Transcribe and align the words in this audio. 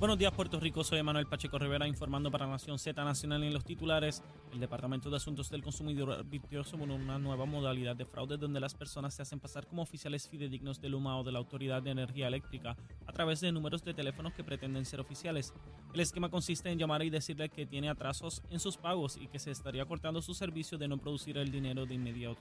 Buenos 0.00 0.16
días, 0.16 0.32
Puerto 0.32 0.58
Rico. 0.58 0.82
Soy 0.82 1.02
Manuel 1.02 1.26
Pacheco 1.26 1.58
Rivera 1.58 1.86
informando 1.86 2.30
para 2.30 2.46
Nación 2.46 2.78
Z 2.78 3.04
Nacional 3.04 3.44
en 3.44 3.52
los 3.52 3.66
titulares. 3.66 4.22
El 4.50 4.58
Departamento 4.58 5.10
de 5.10 5.16
Asuntos 5.18 5.50
del 5.50 5.62
Consumidor 5.62 6.12
advirtió 6.12 6.64
sobre 6.64 6.94
una 6.94 7.18
nueva 7.18 7.44
modalidad 7.44 7.94
de 7.94 8.06
fraude 8.06 8.38
donde 8.38 8.60
las 8.60 8.74
personas 8.74 9.12
se 9.12 9.20
hacen 9.20 9.40
pasar 9.40 9.66
como 9.66 9.82
oficiales 9.82 10.26
fidedignos 10.26 10.80
del 10.80 10.94
UMA 10.94 11.18
o 11.18 11.22
de 11.22 11.32
la 11.32 11.38
Autoridad 11.38 11.82
de 11.82 11.90
Energía 11.90 12.28
Eléctrica 12.28 12.78
a 13.06 13.12
través 13.12 13.42
de 13.42 13.52
números 13.52 13.84
de 13.84 13.92
teléfonos 13.92 14.32
que 14.32 14.42
pretenden 14.42 14.86
ser 14.86 15.00
oficiales. 15.00 15.52
El 15.92 16.00
esquema 16.00 16.30
consiste 16.30 16.70
en 16.70 16.78
llamar 16.78 17.02
y 17.02 17.10
decirle 17.10 17.50
que 17.50 17.66
tiene 17.66 17.90
atrasos 17.90 18.42
en 18.48 18.58
sus 18.58 18.78
pagos 18.78 19.18
y 19.18 19.28
que 19.28 19.38
se 19.38 19.50
estaría 19.50 19.84
cortando 19.84 20.22
su 20.22 20.32
servicio 20.32 20.78
de 20.78 20.88
no 20.88 20.96
producir 20.96 21.36
el 21.36 21.52
dinero 21.52 21.84
de 21.84 21.96
inmediato. 21.96 22.40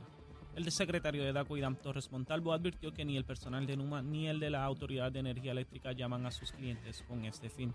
El 0.60 0.70
secretario 0.74 1.24
de 1.24 1.32
DACO, 1.32 1.56
Irán 1.56 1.78
Torres 1.78 2.12
Montalvo, 2.12 2.52
advirtió 2.52 2.94
que 2.94 3.06
ni 3.06 3.16
el 3.16 3.24
personal 3.24 3.66
de 3.66 3.78
NUMA 3.78 4.02
ni 4.02 4.28
el 4.28 4.42
de 4.42 4.50
la 4.50 4.66
Autoridad 4.66 5.10
de 5.10 5.20
Energía 5.20 5.54
Eléctrica 5.54 5.94
llaman 5.94 6.26
a 6.26 6.32
sus 6.32 6.52
clientes 6.52 7.02
con 7.08 7.24
este 7.24 7.50
fin. 7.50 7.74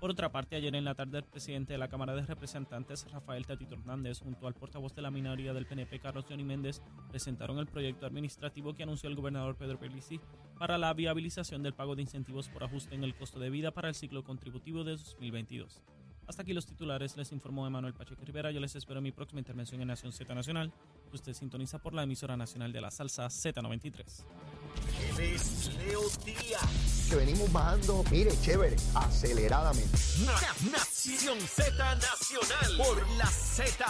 Por 0.00 0.10
otra 0.10 0.32
parte, 0.32 0.56
ayer 0.56 0.74
en 0.74 0.84
la 0.84 0.96
tarde 0.96 1.18
el 1.18 1.24
presidente 1.24 1.74
de 1.74 1.78
la 1.78 1.86
Cámara 1.86 2.16
de 2.16 2.26
Representantes, 2.26 3.08
Rafael 3.12 3.46
Tatito 3.46 3.76
Hernández, 3.76 4.18
junto 4.18 4.48
al 4.48 4.54
portavoz 4.54 4.92
de 4.96 5.02
la 5.02 5.12
minoría 5.12 5.54
del 5.54 5.66
PNP, 5.66 6.00
Carlos 6.00 6.26
Johnny 6.28 6.42
Méndez, 6.42 6.82
presentaron 7.08 7.60
el 7.60 7.68
proyecto 7.68 8.06
administrativo 8.06 8.74
que 8.74 8.82
anunció 8.82 9.08
el 9.08 9.14
gobernador 9.14 9.54
Pedro 9.56 9.78
Pelici 9.78 10.18
para 10.58 10.78
la 10.78 10.92
viabilización 10.94 11.62
del 11.62 11.74
pago 11.74 11.94
de 11.94 12.02
incentivos 12.02 12.48
por 12.48 12.64
ajuste 12.64 12.96
en 12.96 13.04
el 13.04 13.14
costo 13.14 13.38
de 13.38 13.50
vida 13.50 13.70
para 13.70 13.88
el 13.88 13.94
ciclo 13.94 14.24
contributivo 14.24 14.82
de 14.82 14.96
2022. 14.96 15.80
Hasta 16.26 16.42
aquí 16.42 16.52
los 16.52 16.66
titulares, 16.66 17.16
les 17.16 17.30
informó 17.30 17.66
Emanuel 17.66 17.94
Pacheco 17.94 18.24
Rivera. 18.24 18.50
Yo 18.50 18.58
les 18.58 18.74
espero 18.74 18.98
en 18.98 19.04
mi 19.04 19.12
próxima 19.12 19.38
intervención 19.38 19.80
en 19.80 19.88
Nación 19.88 20.12
Z 20.12 20.34
Nacional, 20.34 20.72
usted 21.12 21.32
sintoniza 21.34 21.78
por 21.78 21.94
la 21.94 22.02
emisora 22.02 22.36
nacional 22.36 22.72
de 22.72 22.80
la 22.80 22.90
salsa 22.90 23.26
Z93. 23.26 24.24
Leo 25.78 26.00
Díaz. 26.24 27.06
Que 27.08 27.16
venimos 27.16 27.52
bajando, 27.52 28.02
mire, 28.10 28.32
chévere, 28.42 28.74
aceleradamente. 28.94 29.96
Nación 30.72 31.38
Z 31.40 31.94
Nacional 31.94 32.76
por 32.76 33.08
la 33.16 33.26
Z. 33.26 33.84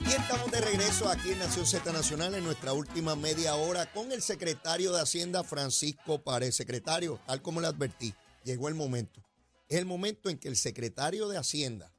Y 0.00 0.08
estamos 0.08 0.50
de 0.50 0.60
regreso 0.60 1.08
aquí 1.08 1.30
en 1.30 1.38
Nación 1.38 1.64
Z 1.64 1.90
Nacional 1.90 2.34
en 2.34 2.44
nuestra 2.44 2.74
última 2.74 3.16
media 3.16 3.54
hora 3.54 3.90
con 3.90 4.12
el 4.12 4.20
secretario 4.20 4.92
de 4.92 5.00
Hacienda, 5.00 5.42
Francisco 5.42 6.22
Párez. 6.22 6.54
Secretario, 6.54 7.18
tal 7.26 7.40
como 7.40 7.62
le 7.62 7.68
advertí, 7.68 8.12
llegó 8.44 8.68
el 8.68 8.74
momento 8.74 9.22
es 9.70 9.78
el 9.78 9.86
momento 9.86 10.28
en 10.28 10.36
que 10.38 10.48
el 10.48 10.56
secretario 10.56 11.28
de 11.28 11.38
Hacienda 11.38 11.94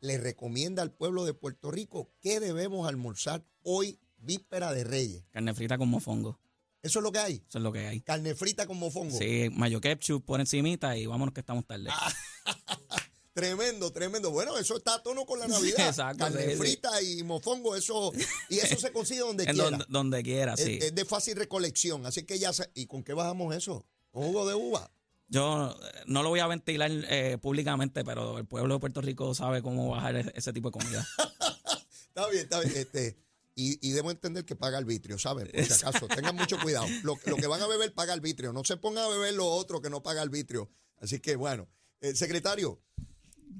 le 0.00 0.16
recomienda 0.18 0.82
al 0.82 0.92
pueblo 0.92 1.24
de 1.24 1.34
Puerto 1.34 1.70
Rico 1.70 2.10
qué 2.20 2.40
debemos 2.40 2.88
almorzar 2.88 3.44
hoy, 3.62 4.00
víspera 4.16 4.72
de 4.72 4.82
Reyes. 4.82 5.22
Carne 5.30 5.54
frita 5.54 5.76
con 5.76 5.88
mofongo. 5.90 6.40
¿Eso 6.82 6.98
es 6.98 7.02
lo 7.04 7.12
que 7.12 7.18
hay? 7.18 7.44
Eso 7.46 7.58
es 7.58 7.62
lo 7.62 7.70
que 7.70 7.86
hay. 7.86 8.00
Carne 8.00 8.34
frita 8.34 8.66
con 8.66 8.78
mofongo. 8.78 9.16
Sí, 9.16 9.48
mayo 9.52 9.80
ketchup 9.80 10.24
por 10.24 10.40
encimita 10.40 10.96
y 10.96 11.04
vámonos 11.06 11.34
que 11.34 11.40
estamos 11.40 11.66
tarde. 11.66 11.90
tremendo, 13.34 13.92
tremendo. 13.92 14.30
Bueno, 14.30 14.56
eso 14.56 14.78
está 14.78 14.94
a 14.94 15.02
tono 15.02 15.26
con 15.26 15.38
la 15.38 15.46
Navidad. 15.48 15.88
exacto. 15.88 16.24
Carne 16.24 16.56
frita 16.56 17.02
y 17.02 17.22
mofongo, 17.24 17.76
eso 17.76 18.10
y 18.48 18.56
eso 18.56 18.80
se 18.80 18.90
consigue 18.90 19.20
donde 19.20 19.44
quiera. 19.52 19.84
Donde, 19.86 20.22
quiera, 20.22 20.56
sí. 20.56 20.78
Es, 20.80 20.94
de 20.94 21.04
fácil 21.04 21.36
recolección, 21.36 22.06
así 22.06 22.24
que 22.24 22.38
ya 22.38 22.52
¿y 22.72 22.86
con 22.86 23.04
qué 23.04 23.12
bajamos 23.12 23.54
eso? 23.54 23.86
¿Con 24.10 24.24
jugo 24.24 24.48
de 24.48 24.54
uva? 24.54 24.90
Yo 25.32 25.74
no 26.04 26.22
lo 26.22 26.28
voy 26.28 26.40
a 26.40 26.46
ventilar 26.46 26.90
eh, 27.08 27.38
públicamente, 27.40 28.04
pero 28.04 28.36
el 28.36 28.44
pueblo 28.44 28.74
de 28.74 28.80
Puerto 28.80 29.00
Rico 29.00 29.34
sabe 29.34 29.62
cómo 29.62 29.88
bajar 29.88 30.30
ese, 30.34 30.52
tipo 30.52 30.68
de 30.68 30.72
comida. 30.78 31.08
está 32.08 32.28
bien, 32.28 32.42
está 32.42 32.60
bien. 32.60 32.72
Este, 32.76 33.16
y, 33.54 33.92
debo 33.92 34.10
entender 34.10 34.44
que 34.44 34.56
paga 34.56 34.76
arbitrio, 34.76 35.18
¿saben? 35.18 35.50
Por 35.50 35.64
si 35.64 35.72
acaso, 35.72 36.06
tengan 36.06 36.36
mucho 36.36 36.58
cuidado. 36.58 36.84
Lo, 37.02 37.16
que 37.16 37.46
van 37.46 37.62
a 37.62 37.66
beber 37.66 37.94
paga 37.94 38.12
arbitrio. 38.12 38.52
No 38.52 38.62
se 38.62 38.76
pongan 38.76 39.04
a 39.04 39.08
beber 39.08 39.32
lo 39.32 39.46
otro 39.46 39.80
que 39.80 39.88
no 39.88 40.02
paga 40.02 40.20
arbitrio. 40.20 40.70
Así 40.98 41.18
que, 41.18 41.34
bueno, 41.36 41.66
eh, 42.02 42.14
secretario, 42.14 42.82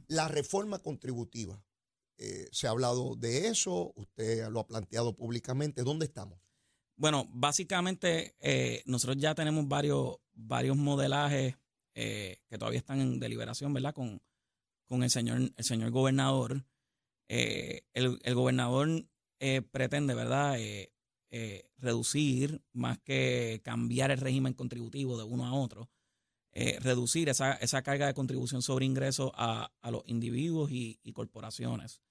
la 0.09 0.28
reforma 0.28 0.78
contributiva. 0.78 1.59
Eh, 2.19 2.50
se 2.53 2.66
ha 2.66 2.71
hablado 2.71 3.16
de 3.16 3.49
eso, 3.49 3.94
usted 3.97 4.47
lo 4.50 4.60
ha 4.60 4.66
planteado 4.66 5.16
públicamente. 5.16 5.84
¿Dónde 5.84 6.04
estamos? 6.04 6.39
Bueno, 6.97 7.27
básicamente 7.33 8.37
nosotros 8.84 9.16
ya 9.16 9.34
tenemos 9.34 9.66
varios, 9.66 10.19
varios 10.34 10.77
modelajes 10.77 11.56
eh, 11.94 12.38
que 12.48 12.58
todavía 12.58 12.78
están 12.78 13.00
en 13.00 13.20
deliberación, 13.20 13.72
¿verdad? 13.72 13.94
Con, 13.94 14.22
con 14.86 15.03
el, 15.03 15.10
señor, 15.10 15.53
el 15.56 15.64
señor 15.64 15.91
gobernador. 15.91 16.64
Eh, 17.28 17.82
el, 17.92 18.19
el, 18.22 18.34
gobernador 18.34 19.06
eh, 19.41 19.62
pretende, 19.62 20.14
¿verdad? 20.14 20.58
reducir, 21.78 22.62
más 22.75 22.98
que 22.98 23.62
cambiar 23.64 24.10
el 24.10 24.19
régimen 24.19 24.53
contributivo 24.53 25.16
de 25.16 25.25
uno 25.25 25.47
a 25.47 25.54
otro, 25.54 25.88
reducir 26.53 27.30
esa, 27.30 27.54
esa, 27.54 27.80
carga 27.80 28.06
de 28.06 28.12
contribución 28.12 28.60
sobre 28.60 28.84
ingresos 28.84 29.32
a, 29.34 29.72
a 29.80 29.91
los 29.91 30.03
individuos 30.06 30.70
y, 30.70 30.98
corporaciones. 31.14 32.03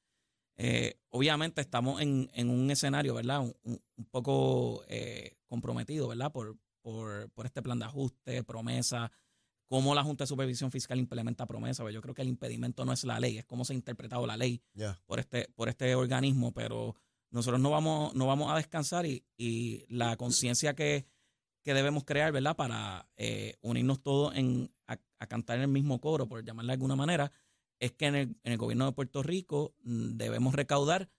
obviamente 1.12 1.62
estamos 1.62 2.02
en, 2.02 2.32
en, 2.34 2.50
un 2.50 2.72
escenario, 2.72 3.14
¿verdad? 3.14 3.42
Un, 3.42 3.80
un 3.96 4.06
poco 4.06 4.84
comprometido, 5.46 6.08
¿verdad? 6.08 6.32
Por, 6.32 6.58
por, 6.82 7.30
por, 7.30 7.46
este 7.46 7.62
plan 7.62 7.78
de 7.78 7.86
ajuste, 7.86 8.44
promesa, 8.44 9.12
cómo 9.72 9.96
la 9.96 10.04
Junta 10.04 10.26
de 10.26 10.28
Supervisión 10.28 10.70
Fiscal 10.70 11.00
implementa 11.00 11.46
promesas. 11.46 11.88
Yo 11.94 12.02
creo 12.02 12.14
que 12.14 12.24
el 12.24 12.28
impedimento 12.28 12.84
no 12.84 12.92
es 12.92 13.06
la 13.06 13.22
ley, 13.22 13.38
es 13.38 13.46
cómo 13.46 13.64
se 13.64 13.72
ha 13.72 13.76
interpretado 13.78 14.28
la 14.28 14.36
ley 14.36 14.62
por, 15.06 15.18
este, 15.18 15.48
por 15.56 15.70
este 15.70 15.96
organismo, 15.96 16.52
pero 16.52 16.94
nosotros 17.30 17.62
no 17.62 17.70
vamos, 17.70 18.14
no 18.14 18.28
vamos 18.28 18.52
a 18.52 18.58
descansar 18.58 19.06
y, 19.06 19.86
la 19.88 20.18
conciencia 20.18 20.76
que, 20.76 21.08
debemos 21.64 22.04
crear, 22.04 22.34
¿verdad? 22.34 22.58
Para 22.58 23.08
eh, 23.16 23.56
unirnos 23.62 24.04
todos 24.04 24.36
en, 24.36 24.74
a, 24.88 24.98
cantar 25.28 25.56
en 25.56 25.62
el 25.62 25.70
mismo 25.70 26.02
coro, 26.02 26.28
por 26.28 26.44
llamarle 26.44 26.72
de 26.72 26.74
alguna 26.74 26.98
manera, 26.98 27.32
es 27.80 27.94
que 27.94 28.08
en 28.08 28.16
el, 28.16 28.36
en 28.44 28.52
el 28.52 28.58
gobierno 28.58 28.88
de 28.88 28.92
Puerto 28.92 29.24
Rico 29.24 29.74
mm, 29.84 30.18
debemos 30.18 30.54
recaudar 30.54 31.10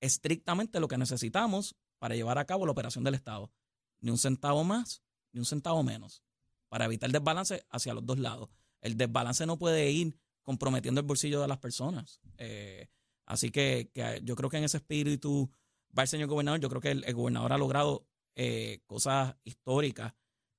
estrictamente 0.00 0.80
lo 0.80 0.88
que 0.88 0.98
necesitamos 0.98 1.76
para 2.00 2.16
llevar 2.16 2.38
a 2.38 2.44
cabo 2.44 2.66
la 2.66 2.72
operación 2.72 3.04
del 3.04 3.14
Estado. 3.14 3.52
Ni 4.00 4.10
un 4.10 4.18
centavo 4.18 4.64
más, 4.64 5.04
ni 5.30 5.38
un 5.38 5.46
centavo 5.46 5.84
menos 5.84 6.24
para 6.68 6.84
evitar 6.84 7.10
desbalance 7.10 7.64
hacia 7.70 7.94
los 7.94 8.04
dos 8.04 8.18
lados. 8.18 8.48
El 8.80 8.96
desbalance 8.96 9.46
no 9.46 9.58
puede 9.58 9.90
ir 9.90 10.18
comprometiendo 10.42 11.00
el 11.00 11.06
bolsillo 11.06 11.40
de 11.40 11.48
las 11.48 11.58
personas. 11.58 12.20
Eh, 12.38 12.88
así 13.26 13.50
que, 13.50 13.90
yo 14.22 14.36
creo 14.36 14.48
que 14.48 14.58
en 14.58 14.64
ese 14.64 14.78
espíritu 14.78 15.50
va 15.96 16.02
el 16.02 16.08
señor 16.08 16.28
gobernador. 16.28 16.60
Yo 16.60 16.68
creo 16.68 16.80
que 16.80 16.90
el, 16.90 17.14
gobernador 17.14 17.52
ha 17.52 17.58
logrado 17.58 18.06
eh, 18.34 18.80
cosas 18.86 19.36
históricas. 19.44 20.14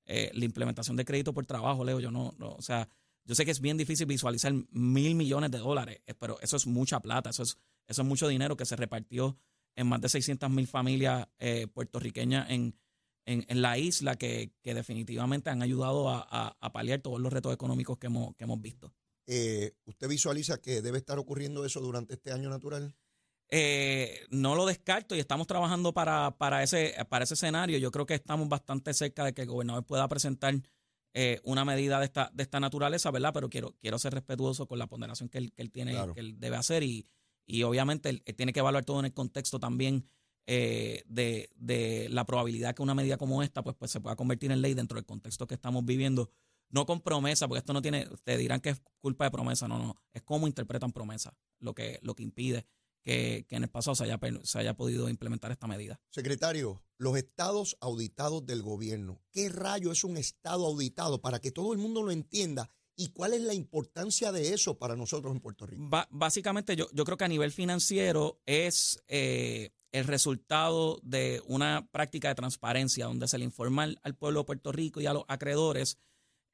Eh, 0.06 0.32
la 0.34 0.46
implementación 0.46 0.98
de 0.98 1.06
crédito 1.06 1.34
por 1.34 1.46
trabajo, 1.46 1.84
Leo, 1.84 2.00
yo 2.00 2.10
no, 2.12 2.34
no, 2.38 2.54
o 2.54 2.62
sea, 2.62 2.90
yo 3.26 3.36
sé 3.36 3.46
que 3.46 3.52
es 3.52 3.62
bien 3.62 3.78
difícil 3.78 4.08
visualizar 4.08 4.52
mil 4.72 5.14
millones 5.14 5.52
de 5.52 5.60
dólares, 5.60 6.02
pero 6.20 6.40
eso 6.42 6.58
es 6.58 6.66
mucha 6.66 7.00
plata, 7.00 7.30
eso 7.30 7.44
es, 7.44 7.60
eso 7.86 8.02
es 8.02 8.08
mucho 8.08 8.28
dinero 8.28 8.58
que 8.58 8.66
se 8.66 8.76
repartió 8.76 9.38
en 9.76 9.86
más 9.86 10.02
de 10.02 10.10
600 10.10 10.50
mil 10.50 10.66
familias 10.66 11.28
puertorriqueñas 11.74 12.50
en, 12.50 12.76
en, 13.30 13.62
la 13.62 13.78
isla 13.78 14.16
que, 14.16 14.52
definitivamente 14.64 15.50
han 15.50 15.62
ayudado 15.62 16.10
a, 16.10 16.72
paliar 16.74 17.02
todos 17.02 17.20
los 17.20 17.32
retos 17.32 17.54
económicos 17.54 17.98
que 17.98 18.08
hemos, 18.08 18.36
que 18.36 18.44
hemos 18.44 18.60
visto. 18.62 18.94
Eh, 19.28 19.76
¿Usted 19.86 20.08
visualiza 20.08 20.60
que 20.60 20.82
debe 20.82 20.98
estar 20.98 21.20
ocurriendo 21.20 21.64
eso 21.64 21.80
durante 21.80 22.16
este 22.16 22.32
año 22.32 22.50
natural? 22.50 22.96
Eh, 23.52 24.26
no 24.30 24.56
lo 24.56 24.66
descarto 24.66 25.16
y 25.16 25.20
estamos 25.20 25.48
trabajando 25.48 25.94
para, 25.94 26.38
para, 26.38 26.64
ese, 26.64 26.96
para 27.10 27.24
ese 27.24 27.36
escenario. 27.36 27.78
Yo 27.78 27.92
creo 27.92 28.06
que 28.06 28.16
estamos 28.16 28.50
bastante 28.50 28.94
cerca 28.94 29.24
de 29.24 29.34
que 29.34 29.44
el 29.44 29.48
gobernador 29.48 29.86
pueda 29.86 30.08
presentar 30.08 30.56
eh, 31.14 31.40
una 31.44 31.66
medida 31.66 32.00
de 32.00 32.06
esta, 32.06 32.32
de 32.34 32.44
esta 32.44 32.60
naturaleza, 32.60 33.12
¿verdad? 33.12 33.32
Pero 33.34 33.50
quiero, 33.50 33.76
quiero 33.80 34.00
ser 34.00 34.14
respetuoso 34.14 34.68
con 34.68 34.80
la 34.80 34.88
ponderación 34.88 35.30
que 35.30 35.40
él, 35.40 35.52
que 35.54 35.62
él 35.62 35.72
tiene, 35.72 35.96
que 36.14 36.20
él 36.20 36.40
debe 36.40 36.56
hacer 36.56 36.84
y, 36.84 37.08
y 37.46 37.64
obviamente 37.64 38.10
él, 38.10 38.24
tiene 38.36 38.54
que 38.54 38.60
evaluar 38.60 38.86
todo 38.86 39.00
en 39.00 39.06
el 39.06 39.14
contexto 39.14 39.60
también 39.60 40.08
eh, 40.52 41.04
de, 41.06 42.08
la 42.10 42.26
probabilidad 42.26 42.74
que 42.74 42.82
una 42.82 42.96
medida 42.96 43.18
como 43.18 43.44
esta 43.44 43.62
pues, 43.62 43.76
pues 43.76 43.92
se 43.92 44.02
pueda 44.02 44.16
convertir 44.16 44.52
en 44.52 44.64
ley 44.64 44.74
dentro 44.74 44.96
del 44.96 45.06
contexto 45.06 45.46
que 45.46 45.54
estamos 45.54 45.86
viviendo. 45.86 46.32
No 46.72 46.88
con 46.88 47.02
promesa, 47.02 47.48
porque 47.48 47.60
esto 47.60 47.72
no 47.74 47.84
tiene, 47.84 48.08
te 48.24 48.36
dirán 48.36 48.60
que 48.60 48.70
es 48.70 48.82
culpa 49.00 49.26
de 49.26 49.32
promesa, 49.32 49.68
no, 49.68 49.78
no, 49.78 49.96
es 50.12 50.24
cómo 50.24 50.48
interpretan 50.48 50.92
promesa, 50.92 51.36
lo 51.60 51.76
que, 51.76 52.00
lo 52.02 52.16
que 52.16 52.24
impide 52.24 52.66
que, 53.04 53.46
en 53.50 53.64
el 53.64 53.70
pasado 53.70 53.94
se 53.94 54.06
haya, 54.06 54.20
se 54.44 54.60
haya 54.60 54.76
podido 54.76 55.08
implementar 55.08 55.52
esta 55.52 55.68
medida. 55.68 56.00
Secretario, 56.10 56.82
los 56.98 57.16
estados 57.16 57.78
auditados 57.80 58.46
del 58.46 58.64
gobierno, 58.64 59.22
¿qué 59.32 59.50
rayo 59.50 59.92
es 59.92 60.04
un 60.04 60.18
estado 60.18 60.66
auditado 60.66 61.22
para 61.22 61.40
que 61.40 61.52
todo 61.52 61.74
el 61.74 61.80
mundo 61.80 62.02
lo 62.02 62.12
entienda? 62.12 62.72
¿Y 62.96 63.10
cuál 63.10 63.34
es 63.34 63.42
la 63.42 63.54
importancia 63.54 64.32
de 64.32 64.54
eso 64.54 64.78
para 64.78 64.96
nosotros 64.96 65.34
en 65.34 65.42
Puerto 65.42 65.66
Rico? 65.66 65.90
básicamente, 66.10 66.76
yo, 66.76 66.88
yo 66.92 67.06
creo 67.06 67.18
que 67.18 67.26
a 67.26 67.30
nivel 67.30 67.52
financiero 67.52 68.42
es 68.46 69.02
eh, 69.08 69.72
el 69.92 70.06
resultado 70.06 71.00
de 71.04 71.42
una 71.48 71.88
práctica 71.92 72.30
de 72.30 72.36
transparencia 72.36 73.06
donde 73.06 73.28
se 73.28 73.38
le 73.38 73.46
informa 73.46 73.88
al, 74.04 74.16
pueblo 74.16 74.42
de 74.42 74.46
Puerto 74.46 74.72
Rico 74.72 75.02
y 75.02 75.08
a 75.08 75.14
los 75.14 75.26
acreedores 75.28 75.98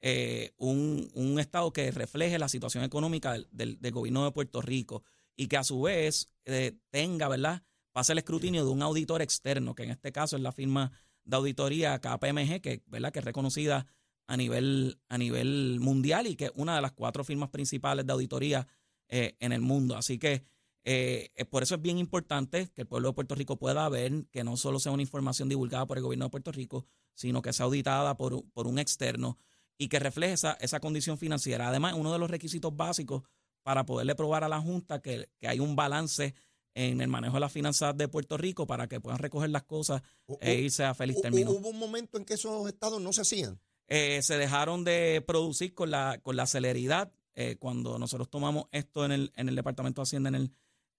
eh, 0.02 0.54
un, 0.58 1.40
Estado 1.40 1.74
que 1.74 1.92
refleje 1.92 2.40
la 2.40 2.48
situación 2.48 2.84
económica 2.84 3.36
del, 3.52 3.78
gobierno 3.92 4.24
de 4.24 4.32
Puerto 4.32 4.62
Rico 4.62 5.04
y 5.36 5.48
que 5.48 5.58
a 5.58 5.64
su 5.64 5.82
vez 5.82 6.30
eh, 6.46 6.78
tenga, 6.92 7.28
¿verdad? 7.28 7.64
Pase 7.92 8.14
el 8.14 8.20
escrutinio 8.20 8.64
de 8.64 8.72
un 8.72 8.82
auditor 8.82 9.22
externo, 9.22 9.76
que 9.76 9.84
en 9.84 9.92
este 9.92 10.12
caso 10.12 10.38
es 10.38 10.42
la 10.42 10.52
firma 10.52 10.92
de 11.24 11.36
auditoría 11.36 12.00
KPMG, 12.00 12.62
que, 12.62 12.84
¿verdad? 12.88 13.12
que 13.12 13.20
es 13.20 13.26
reconocida 13.26 13.86
a 14.28 14.38
nivel, 14.38 15.00
a 15.10 15.18
nivel 15.18 15.80
mundial 15.82 16.28
y 16.28 16.36
que 16.36 16.46
es 16.46 16.52
una 16.56 16.76
de 16.76 16.82
las 16.82 16.94
cuatro 16.94 17.24
firmas 17.24 17.50
principales 17.50 18.06
de 18.06 18.14
auditoría 18.14 18.68
eh, 19.08 19.36
en 19.40 19.52
el 19.52 19.62
mundo. 19.62 19.96
Así 19.98 20.18
que 20.18 20.44
eh, 20.86 21.32
por 21.50 21.64
eso 21.64 21.76
es 21.76 21.82
bien 21.82 21.98
importante 21.98 22.70
que 22.74 22.82
el 22.82 22.88
pueblo 22.88 23.10
de 23.10 23.16
Puerto 23.16 23.34
Rico 23.34 23.58
pueda 23.58 23.90
ver 23.90 24.26
que 24.32 24.44
no 24.44 24.56
solo 24.56 24.80
sea 24.80 24.92
una 24.92 25.02
información 25.02 25.50
divulgada 25.50 25.88
por 25.88 25.98
el 25.98 26.04
gobierno 26.04 26.26
de 26.26 26.32
Puerto 26.32 26.52
Rico, 26.52 26.86
sino 27.16 27.42
que 27.42 27.54
sea 27.54 27.66
auditada 27.66 28.16
por, 28.16 28.48
por 28.52 28.68
un 28.68 28.78
externo 28.78 29.40
y 29.78 29.88
que 29.88 30.00
refleje 30.00 30.34
esa, 30.34 30.54
esa 30.62 30.80
condición 30.80 31.18
financiera. 31.18 31.70
Además, 31.70 31.96
uno 31.96 32.14
de 32.14 32.20
los 32.20 32.30
requisitos 32.30 32.76
básicos 32.76 33.24
para 33.64 33.84
poderle 33.86 34.14
probar 34.14 34.44
a 34.44 34.48
la 34.48 34.62
Junta 34.62 35.02
que, 35.02 35.28
que 35.40 35.48
hay 35.48 35.60
un 35.60 35.76
balance 35.76 36.36
en 36.76 37.02
el 37.02 37.08
manejo 37.08 37.36
de 37.36 37.40
las 37.40 37.52
finanzas 37.52 37.98
de 37.98 38.08
Puerto 38.08 38.38
Rico 38.38 38.68
para 38.68 38.88
que 38.88 39.00
puedan 39.00 39.18
recoger 39.18 39.50
las 39.50 39.64
cosas 39.64 40.04
e 40.40 40.56
irse 40.56 40.84
a 40.84 40.94
feliz 40.94 41.20
término. 41.20 41.50
¿Hubo 41.52 41.70
un 41.70 41.80
momento 41.80 42.18
en 42.18 42.26
que 42.26 42.36
esos 42.36 42.68
estados 42.68 43.02
no 43.02 43.12
se 43.12 43.22
hacían? 43.22 43.60
Eh, 43.88 44.22
se 44.22 44.38
dejaron 44.38 44.84
de 44.84 45.24
producir 45.26 45.74
con 45.74 45.90
la, 45.90 46.20
con 46.22 46.36
la 46.36 46.46
celeridad. 46.46 47.12
Eh, 47.34 47.58
cuando 47.58 47.98
nosotros 47.98 48.30
tomamos 48.30 48.66
esto 48.72 49.04
en 49.04 49.12
el, 49.12 49.32
en 49.36 49.50
el 49.50 49.56
Departamento 49.56 50.02
de 50.02 50.04
Hacienda 50.04 50.30
en 50.30 50.36
el, 50.36 50.52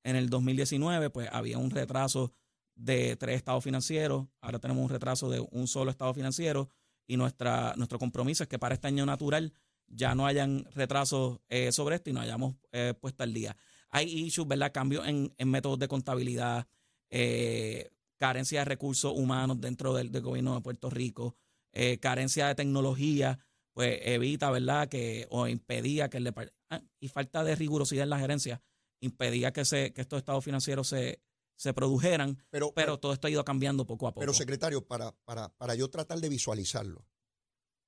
en 0.06 0.16
el 0.16 0.28
2019, 0.30 1.10
pues 1.10 1.28
había 1.32 1.58
un 1.58 1.70
retraso 1.70 2.32
de 2.74 3.16
tres 3.16 3.36
estados 3.36 3.64
financieros. 3.64 4.26
Ahora 4.40 4.58
tenemos 4.58 4.82
un 4.82 4.90
retraso 4.90 5.28
de 5.30 5.40
un 5.40 5.66
solo 5.66 5.90
estado 5.90 6.14
financiero. 6.14 6.68
Y 7.06 7.16
nuestra, 7.16 7.74
nuestro 7.76 7.98
compromiso 7.98 8.42
es 8.42 8.48
que 8.48 8.58
para 8.58 8.74
este 8.74 8.88
año 8.88 9.06
natural 9.06 9.52
ya 9.86 10.14
no 10.14 10.26
hayan 10.26 10.64
retrasos 10.74 11.40
eh, 11.48 11.70
sobre 11.70 11.96
esto 11.96 12.10
y 12.10 12.12
no 12.12 12.20
hayamos 12.20 12.56
puesto 13.00 13.22
al 13.22 13.32
día 13.32 13.56
hay 13.90 14.26
issues, 14.26 14.46
¿verdad? 14.46 14.72
Cambios 14.72 15.06
en, 15.06 15.32
métodos 15.46 15.78
de 15.78 15.88
contabilidad, 15.88 16.66
eh, 17.10 17.90
carencia 18.18 18.60
de 18.60 18.64
recursos 18.66 19.12
humanos 19.16 19.60
dentro 19.60 19.94
del, 19.94 20.10
gobierno 20.20 20.54
de 20.54 20.60
Puerto 20.60 20.90
Rico, 20.90 21.36
eh, 21.72 21.98
carencia 21.98 22.48
de 22.48 22.54
tecnología, 22.54 23.38
pues 23.72 23.98
evita, 24.02 24.50
¿verdad? 24.50 24.88
Que, 24.88 25.26
o 25.30 25.46
impedía 25.46 26.08
que 26.08 26.18
el 26.18 26.34
ah, 26.70 26.82
y 27.00 27.08
falta 27.08 27.44
de 27.44 27.54
rigurosidad 27.54 28.04
en 28.04 28.10
la 28.10 28.18
gerencia, 28.18 28.62
impedía 29.00 29.52
que, 29.52 29.64
se, 29.64 29.92
que 29.92 30.00
estos 30.00 30.18
estados 30.18 30.44
financieros 30.44 30.88
se, 30.88 31.22
se 31.56 31.72
produjeran, 31.72 32.42
pero, 32.50 32.72
pero, 32.72 32.98
todo 32.98 33.12
esto 33.12 33.26
ha 33.26 33.30
ido 33.30 33.44
cambiando 33.44 33.86
poco 33.86 34.06
a 34.06 34.10
poco. 34.10 34.20
Pero, 34.20 34.34
secretario, 34.34 34.86
para, 34.86 35.12
para, 35.24 35.48
para 35.56 35.74
yo 35.74 35.88
tratar 35.88 36.20
de 36.20 36.28
visualizarlo, 36.28 37.06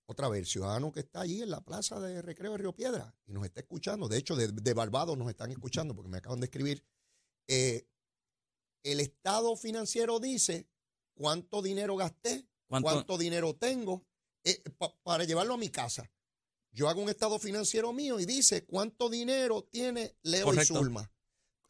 otra 0.06 0.28
vez, 0.28 0.40
el 0.40 0.46
ciudadano 0.46 0.90
que 0.90 1.00
está 1.00 1.20
allí 1.20 1.42
en 1.42 1.50
la 1.50 1.60
plaza 1.60 2.00
de 2.00 2.22
recreo 2.22 2.52
de 2.52 2.58
Río 2.58 2.74
Piedra 2.74 3.14
y 3.26 3.32
nos 3.32 3.44
está 3.44 3.60
escuchando, 3.60 4.08
de 4.08 4.16
hecho 4.16 4.36
de, 4.36 4.48
de 4.48 4.74
Barbados 4.74 5.18
nos 5.18 5.28
están 5.28 5.50
escuchando 5.50 5.94
porque 5.94 6.08
me 6.08 6.18
acaban 6.18 6.40
de 6.40 6.46
escribir, 6.46 6.82
eh, 7.46 7.86
el 8.82 9.00
estado 9.00 9.54
financiero 9.56 10.18
dice 10.18 10.68
cuánto 11.14 11.60
dinero 11.60 11.96
gasté, 11.96 12.48
cuánto, 12.68 13.18
dinero 13.18 13.54
tengo 13.54 14.06
eh, 14.44 14.62
para 15.02 15.24
llevarlo 15.24 15.54
a 15.54 15.58
mi 15.58 15.68
casa. 15.68 16.10
Yo 16.72 16.88
hago 16.88 17.02
un 17.02 17.08
estado 17.08 17.38
financiero 17.38 17.92
mío 17.92 18.20
y 18.20 18.26
dice 18.26 18.64
cuánto 18.64 19.08
dinero 19.08 19.68
tiene 19.70 20.16
Leo 20.22 20.54
y 20.54 20.64
Zulma. 20.64 21.10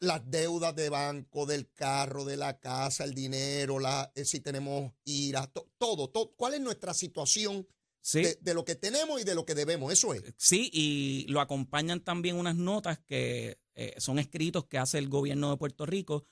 Las 0.01 0.29
deudas 0.29 0.75
de 0.75 0.89
banco, 0.89 1.45
del 1.45 1.71
carro, 1.73 2.23
de 2.23 2.37
la 2.37 2.59
casa, 2.59 3.03
el 3.03 3.13
dinero, 3.13 3.79
la, 3.79 4.11
eh, 4.15 4.23
si 4.23 4.39
tenemos 4.39 4.93
ira, 5.03 5.51
todo, 5.77 6.09
todo. 6.09 6.33
¿Cuál 6.35 6.53
es 6.53 6.61
nuestra 6.61 6.93
situación 6.93 7.67
de, 8.13 8.53
lo 8.53 8.65
que 8.65 8.75
tenemos 8.75 9.21
y 9.21 9.23
de 9.23 9.35
lo 9.35 9.45
que 9.45 9.55
debemos, 9.55 9.91
eso 9.91 10.13
es. 10.13 10.23
Sí, 10.37 10.69
y 10.73 11.25
lo 11.29 11.41
acompañan 11.41 12.01
también 12.01 12.37
unas 12.37 12.55
notas 12.55 12.99
que 12.99 13.59
eh, 13.75 13.93
son 13.97 14.19
escritos 14.19 14.65
que 14.65 14.77
hace 14.77 14.97
el 14.97 15.09
gobierno 15.09 15.51
de 15.51 15.57
Puerto 15.57 15.85
Rico 15.85 16.25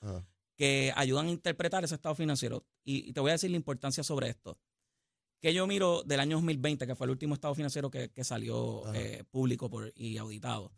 que 0.56 0.92
ayudan 0.96 1.26
a 1.26 1.30
interpretar 1.30 1.84
ese 1.84 1.94
estado 1.94 2.14
financiero. 2.14 2.66
Y, 2.84 3.12
te 3.12 3.20
voy 3.20 3.30
a 3.30 3.34
decir 3.34 3.50
la 3.50 3.56
importancia 3.56 4.02
sobre 4.02 4.28
esto. 4.28 4.58
Que 5.40 5.54
yo 5.54 5.66
miro 5.66 6.02
del 6.04 6.20
año 6.20 6.36
2020, 6.36 6.86
que 6.86 6.94
fue 6.96 7.06
el 7.06 7.12
último 7.12 7.34
estado 7.34 7.54
financiero 7.54 7.90
que, 7.90 8.10
salió 8.24 8.92
eh, 8.94 9.24
público 9.30 9.70
por, 9.70 9.92
y 9.94 10.16
auditado. 10.18 10.72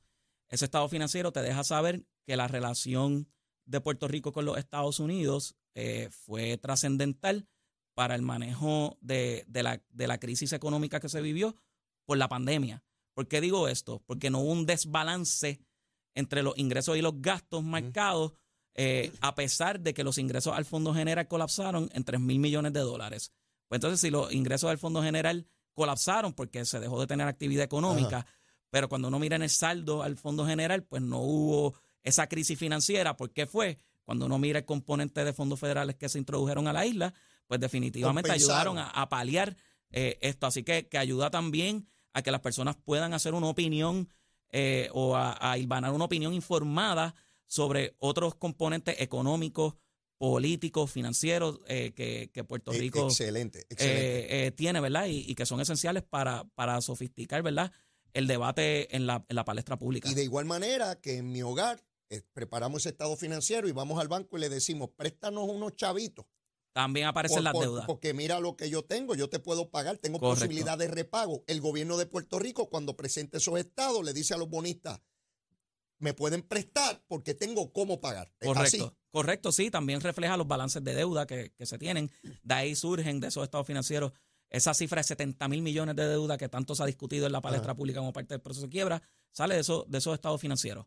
Ese 0.48 0.64
estado 0.64 0.88
financiero 0.88 1.32
te 1.32 1.42
deja 1.42 1.64
saber 1.64 2.04
que 2.26 2.36
la 2.36 2.48
relación 2.48 3.28
de 3.64 3.80
Puerto 3.80 4.08
Rico 4.08 4.32
con 4.32 4.44
los 4.44 4.58
Estados 4.58 4.98
Unidos 4.98 5.56
eh, 5.74 6.08
fue 6.10 6.58
trascendental 6.58 7.46
para 7.94 8.14
el 8.14 8.22
manejo 8.22 8.98
de, 9.00 9.46
la, 9.52 10.18
crisis 10.18 10.52
económica 10.52 11.00
que 11.00 11.08
se 11.08 11.20
vivió 11.20 11.56
por 12.04 12.18
la 12.18 12.28
pandemia. 12.28 12.82
¿Por 13.14 13.28
qué 13.28 13.40
digo 13.40 13.68
esto? 13.68 14.02
Porque 14.06 14.30
no 14.30 14.40
hubo 14.40 14.52
un 14.52 14.66
desbalance 14.66 15.60
entre 16.14 16.42
los 16.42 16.58
ingresos 16.58 16.96
y 16.96 17.02
los 17.02 17.20
gastos 17.20 17.62
marcados, 17.62 18.32
eh, 18.74 19.12
a 19.20 19.34
pesar 19.34 19.80
de 19.80 19.94
que 19.94 20.04
los 20.04 20.18
ingresos 20.18 20.54
al 20.54 20.64
Fondo 20.64 20.94
General 20.94 21.28
colapsaron 21.28 21.88
en 21.92 22.04
3 22.04 22.20
mil 22.20 22.38
millones 22.38 22.72
de 22.72 22.80
dólares. 22.80 23.32
Pues 23.70 23.76
entonces, 23.76 24.00
si 24.00 24.10
los 24.10 24.32
ingresos 24.32 24.68
del 24.68 24.78
Fondo 24.78 25.00
General 25.00 25.46
colapsaron 25.74 26.32
porque 26.32 26.64
se 26.64 26.80
dejó 26.80 26.98
de 26.98 27.06
tener 27.06 27.28
actividad 27.28 27.62
económica, 27.62 28.26
pero 28.68 28.88
cuando 28.88 29.06
uno 29.06 29.20
mira 29.20 29.36
en 29.36 29.42
el 29.42 29.48
saldo 29.48 30.02
al 30.02 30.16
Fondo 30.16 30.44
General, 30.44 30.82
pues 30.82 31.02
no 31.02 31.20
hubo 31.20 31.74
esa 32.02 32.26
crisis 32.26 32.58
financiera. 32.58 33.16
¿Por 33.16 33.30
qué 33.32 33.46
fue? 33.46 33.78
Cuando 34.02 34.26
uno 34.26 34.40
mira 34.40 34.58
el 34.58 34.64
componente 34.64 35.24
de 35.24 35.32
fondos 35.32 35.60
federales 35.60 35.94
que 35.94 36.08
se 36.08 36.18
introdujeron 36.18 36.66
a 36.66 36.72
la 36.72 36.84
isla, 36.84 37.14
pues 37.46 37.60
definitivamente 37.60 38.32
ayudaron 38.32 38.76
a, 38.76 39.08
paliar 39.08 39.56
eh, 39.92 40.18
esto. 40.20 40.48
Así 40.48 40.64
que, 40.64 40.88
que 40.88 40.98
ayuda 40.98 41.30
también 41.30 41.86
a 42.12 42.22
que 42.22 42.32
las 42.32 42.40
personas 42.40 42.74
puedan 42.74 43.14
hacer 43.14 43.34
una 43.34 43.46
opinión 43.46 44.08
eh, 44.50 44.88
o 44.94 45.14
a, 45.14 45.30
a 45.30 45.92
una 45.92 46.04
opinión 46.04 46.34
informada 46.34 47.14
sobre 47.46 47.94
otros 48.00 48.34
componentes 48.34 49.00
económicos, 49.00 49.74
políticos, 50.20 50.90
financieros 50.90 51.60
eh, 51.66 51.92
que, 51.94 52.44
Puerto 52.44 52.72
Rico 52.72 53.06
excelente, 53.06 53.64
tiene, 54.54 54.80
¿verdad? 54.80 55.06
Y, 55.08 55.34
que 55.34 55.46
son 55.46 55.60
esenciales 55.60 56.02
para, 56.02 56.44
para 56.54 56.80
sofisticar, 56.82 57.42
¿verdad? 57.42 57.72
El 58.12 58.26
debate 58.26 58.94
en 58.94 59.06
la, 59.06 59.24
en 59.28 59.36
la 59.36 59.44
palestra 59.44 59.78
pública. 59.78 60.10
Y 60.10 60.14
de 60.14 60.24
igual 60.24 60.44
manera 60.44 61.00
que 61.00 61.16
en 61.16 61.32
mi 61.32 61.42
hogar 61.42 61.82
preparamos 62.34 62.82
ese 62.82 62.90
estado 62.90 63.16
financiero 63.16 63.66
y 63.66 63.72
vamos 63.72 63.98
al 63.98 64.08
banco 64.08 64.36
y 64.36 64.40
le 64.40 64.50
decimos, 64.50 64.90
préstanos 64.94 65.48
unos 65.48 65.74
chavitos 65.74 66.26
también 66.72 67.06
aparecen 67.06 67.44
las 67.44 67.58
deudas. 67.58 67.86
Porque 67.86 68.14
mira 68.14 68.40
lo 68.40 68.56
que 68.56 68.70
yo 68.70 68.84
tengo, 68.84 69.14
yo 69.14 69.28
te 69.28 69.40
puedo 69.40 69.70
pagar, 69.70 69.98
tengo 69.98 70.20
posibilidad 70.20 70.78
de 70.78 70.88
repago. 70.88 71.42
El 71.46 71.60
gobierno 71.60 71.96
de 71.96 72.06
Puerto 72.06 72.38
Rico, 72.38 72.68
cuando 72.70 72.96
presente 72.96 73.38
esos 73.38 73.58
estados, 73.58 74.04
le 74.04 74.12
dice 74.12 74.34
a 74.34 74.36
los 74.36 74.48
bonistas, 74.48 75.00
me 75.98 76.14
pueden 76.14 76.42
prestar 76.42 77.02
porque 77.08 77.34
tengo 77.34 77.72
cómo 77.72 78.00
pagar. 78.00 78.32
Correcto. 78.40 78.96
Correcto, 79.10 79.50
sí, 79.50 79.70
también 79.70 80.00
refleja 80.00 80.36
los 80.36 80.46
balances 80.46 80.82
de 80.84 80.94
deuda 80.94 81.26
que, 81.26 81.52
se 81.58 81.78
tienen. 81.78 82.10
De 82.42 82.54
ahí 82.54 82.74
surgen 82.74 83.20
de 83.20 83.28
esos 83.28 83.42
estados 83.42 83.66
financieros 83.66 84.12
esa 84.48 84.74
cifra 84.74 85.00
de 85.00 85.04
70 85.04 85.48
mil 85.48 85.62
millones 85.62 85.94
de 85.94 86.08
deuda 86.08 86.36
que 86.36 86.48
tanto 86.48 86.74
se 86.74 86.82
ha 86.82 86.86
discutido 86.86 87.26
en 87.26 87.32
la 87.32 87.40
palestra 87.40 87.74
pública 87.76 88.00
como 88.00 88.12
parte 88.12 88.34
del 88.34 88.40
proceso 88.40 88.66
de 88.66 88.70
quiebra, 88.70 89.02
sale 89.30 89.54
de, 89.54 89.60
eso, 89.60 89.86
de 89.88 89.98
esos 89.98 90.14
estados 90.14 90.40
financieros. 90.40 90.86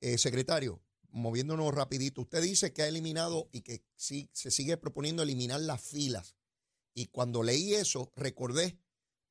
Eh, 0.00 0.18
secretario, 0.18 0.82
moviéndonos 1.10 1.74
rapidito, 1.74 2.20
usted 2.20 2.42
dice 2.42 2.72
que 2.72 2.82
ha 2.82 2.88
eliminado 2.88 3.48
y 3.50 3.62
que 3.62 3.82
sí, 3.96 4.28
se 4.32 4.50
sigue 4.50 4.76
proponiendo 4.76 5.22
eliminar 5.22 5.60
las 5.60 5.80
filas. 5.80 6.36
Y 6.92 7.06
cuando 7.06 7.42
leí 7.42 7.74
eso, 7.74 8.12
recordé 8.14 8.78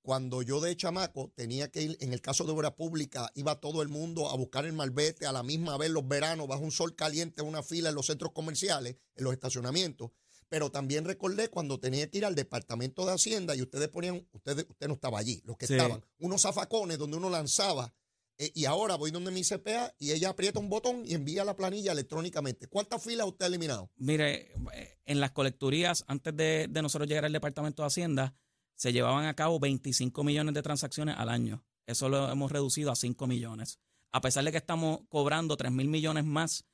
cuando 0.07 0.41
yo 0.41 0.61
de 0.61 0.73
chamaco 0.73 1.33
tenía 1.35 1.67
que 1.69 1.81
ir, 1.81 1.97
en 1.99 2.13
el 2.13 2.21
caso 2.21 2.45
de 2.45 2.53
obra 2.53 2.77
pública, 2.77 3.29
iba 3.35 3.59
todo 3.59 3.81
el 3.81 3.89
mundo 3.89 4.29
a 4.29 4.37
buscar 4.37 4.63
el 4.63 4.71
malvete 4.71 5.25
a 5.25 5.33
la 5.33 5.43
misma 5.43 5.77
vez 5.77 5.89
los 5.89 6.07
veranos 6.07 6.47
bajo 6.47 6.63
un 6.63 6.71
sol 6.71 6.95
caliente, 6.95 7.41
una 7.41 7.61
fila 7.61 7.89
en 7.89 7.95
los 7.95 8.05
centros 8.05 8.31
comerciales, 8.31 8.95
en 9.17 9.25
los 9.25 9.33
estacionamientos. 9.33 10.11
Pero 10.47 10.71
también 10.71 11.03
recordé 11.03 11.49
cuando 11.49 11.81
tenía 11.81 12.09
que 12.09 12.19
ir 12.19 12.25
al 12.25 12.35
departamento 12.35 13.05
de 13.05 13.11
Hacienda 13.11 13.53
y 13.53 13.61
ustedes 13.61 13.89
ponían, 13.89 14.25
ustedes, 14.31 14.65
usted 14.69 14.87
no 14.87 14.93
estaba 14.93 15.19
allí, 15.19 15.41
los 15.43 15.57
que 15.57 15.65
estaban, 15.65 16.01
unos 16.19 16.41
zafacones 16.41 16.97
donde 16.97 17.17
uno 17.17 17.29
lanzaba 17.29 17.93
eh, 18.37 18.51
y 18.53 18.65
ahora 18.65 18.95
voy 18.95 19.11
donde 19.11 19.31
mi 19.31 19.41
CPA 19.43 19.93
y 19.97 20.11
ella 20.11 20.29
aprieta 20.29 20.59
un 20.59 20.69
botón 20.69 21.03
y 21.05 21.15
envía 21.15 21.43
la 21.43 21.55
planilla 21.55 21.91
electrónicamente. 21.91 22.67
¿Cuántas 22.67 23.03
filas 23.03 23.27
usted 23.27 23.45
ha 23.45 23.47
eliminado? 23.47 23.91
Mire, 23.97 24.53
eh, 24.73 24.97
en 25.05 25.19
las 25.19 25.31
colecturías, 25.31 26.03
antes 26.07 26.35
de, 26.35 26.69
nosotros 26.81 27.09
llegar 27.09 27.25
al 27.25 27.33
Departamento 27.33 27.81
de 27.81 27.87
Hacienda, 27.87 28.35
se 28.77 28.93
llevaban 28.93 29.25
a 29.25 29.33
cabo 29.33 29.59
25 29.59 30.23
millones 30.23 30.53
de 30.53 30.63
transacciones 30.63 31.15
al 31.17 31.27
año. 31.27 31.65
Eso 31.85 32.07
lo 32.07 32.31
hemos 32.31 32.51
reducido 32.51 32.91
a 32.91 32.95
5 32.95 33.27
millones. 33.27 33.79
A 34.13 34.21
pesar 34.21 34.45
de 34.45 34.51
que 34.51 34.57
estamos 34.57 35.01
cobrando 35.09 35.57
3 35.57 35.71
mil 35.73 35.89
millones 35.89 36.23
más 36.23 36.65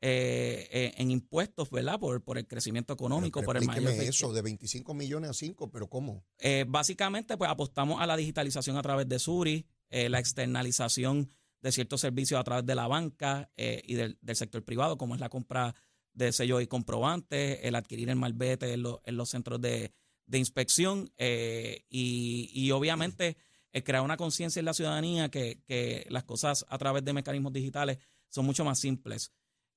eh, 0.00 0.94
en 0.96 1.10
impuestos, 1.10 1.70
¿verdad? 1.70 2.00
Por, 2.00 2.24
por 2.24 2.38
el 2.38 2.46
crecimiento 2.46 2.94
económico, 2.94 3.42
por 3.42 3.58
el 3.58 3.66
mayor 3.66 3.92
eso, 3.92 4.32
de 4.32 4.40
25 4.40 4.94
millones 4.94 5.30
a 5.30 5.34
5, 5.34 5.70
pero 5.70 5.90
¿cómo? 5.90 6.24
básicamente, 6.68 7.36
pues 7.36 7.50
apostamos 7.50 8.00
a 8.00 8.06
la 8.06 8.16
digitalización 8.16 8.78
a 8.78 8.82
través 8.82 9.06
de 9.08 9.18
Suri, 9.18 9.66
eh, 9.90 10.08
la 10.10 10.18
externalización 10.18 11.30
de 11.62 11.72
ciertos 11.72 12.02
servicios 12.02 12.38
a 12.38 12.44
través 12.44 12.66
de 12.66 12.74
la 12.74 12.86
banca 12.86 13.50
eh, 13.56 13.82
y 13.84 13.94
del, 13.94 14.18
sector 14.34 14.62
privado, 14.62 14.98
como 14.98 15.14
es 15.14 15.20
la 15.20 15.30
compra 15.30 15.74
de 16.12 16.30
sellos 16.32 16.62
y 16.62 16.66
comprobantes, 16.66 17.60
el 17.62 17.74
adquirir 17.74 18.10
el 18.10 18.16
malvete 18.16 18.74
en, 18.74 18.82
los 18.82 19.28
centros 19.28 19.60
de, 19.60 19.92
inspección 20.36 21.10
eh, 21.16 21.84
y, 21.88 22.70
obviamente 22.72 23.36
crear 23.84 24.02
una 24.02 24.16
conciencia 24.16 24.58
en 24.58 24.66
la 24.66 24.74
ciudadanía 24.74 25.30
que, 25.30 26.04
las 26.10 26.24
cosas 26.24 26.66
a 26.68 26.78
través 26.78 27.04
de 27.04 27.12
mecanismos 27.12 27.52
digitales 27.52 27.98
son 28.28 28.44
mucho 28.44 28.64
más 28.64 28.80
simples. 28.80 29.32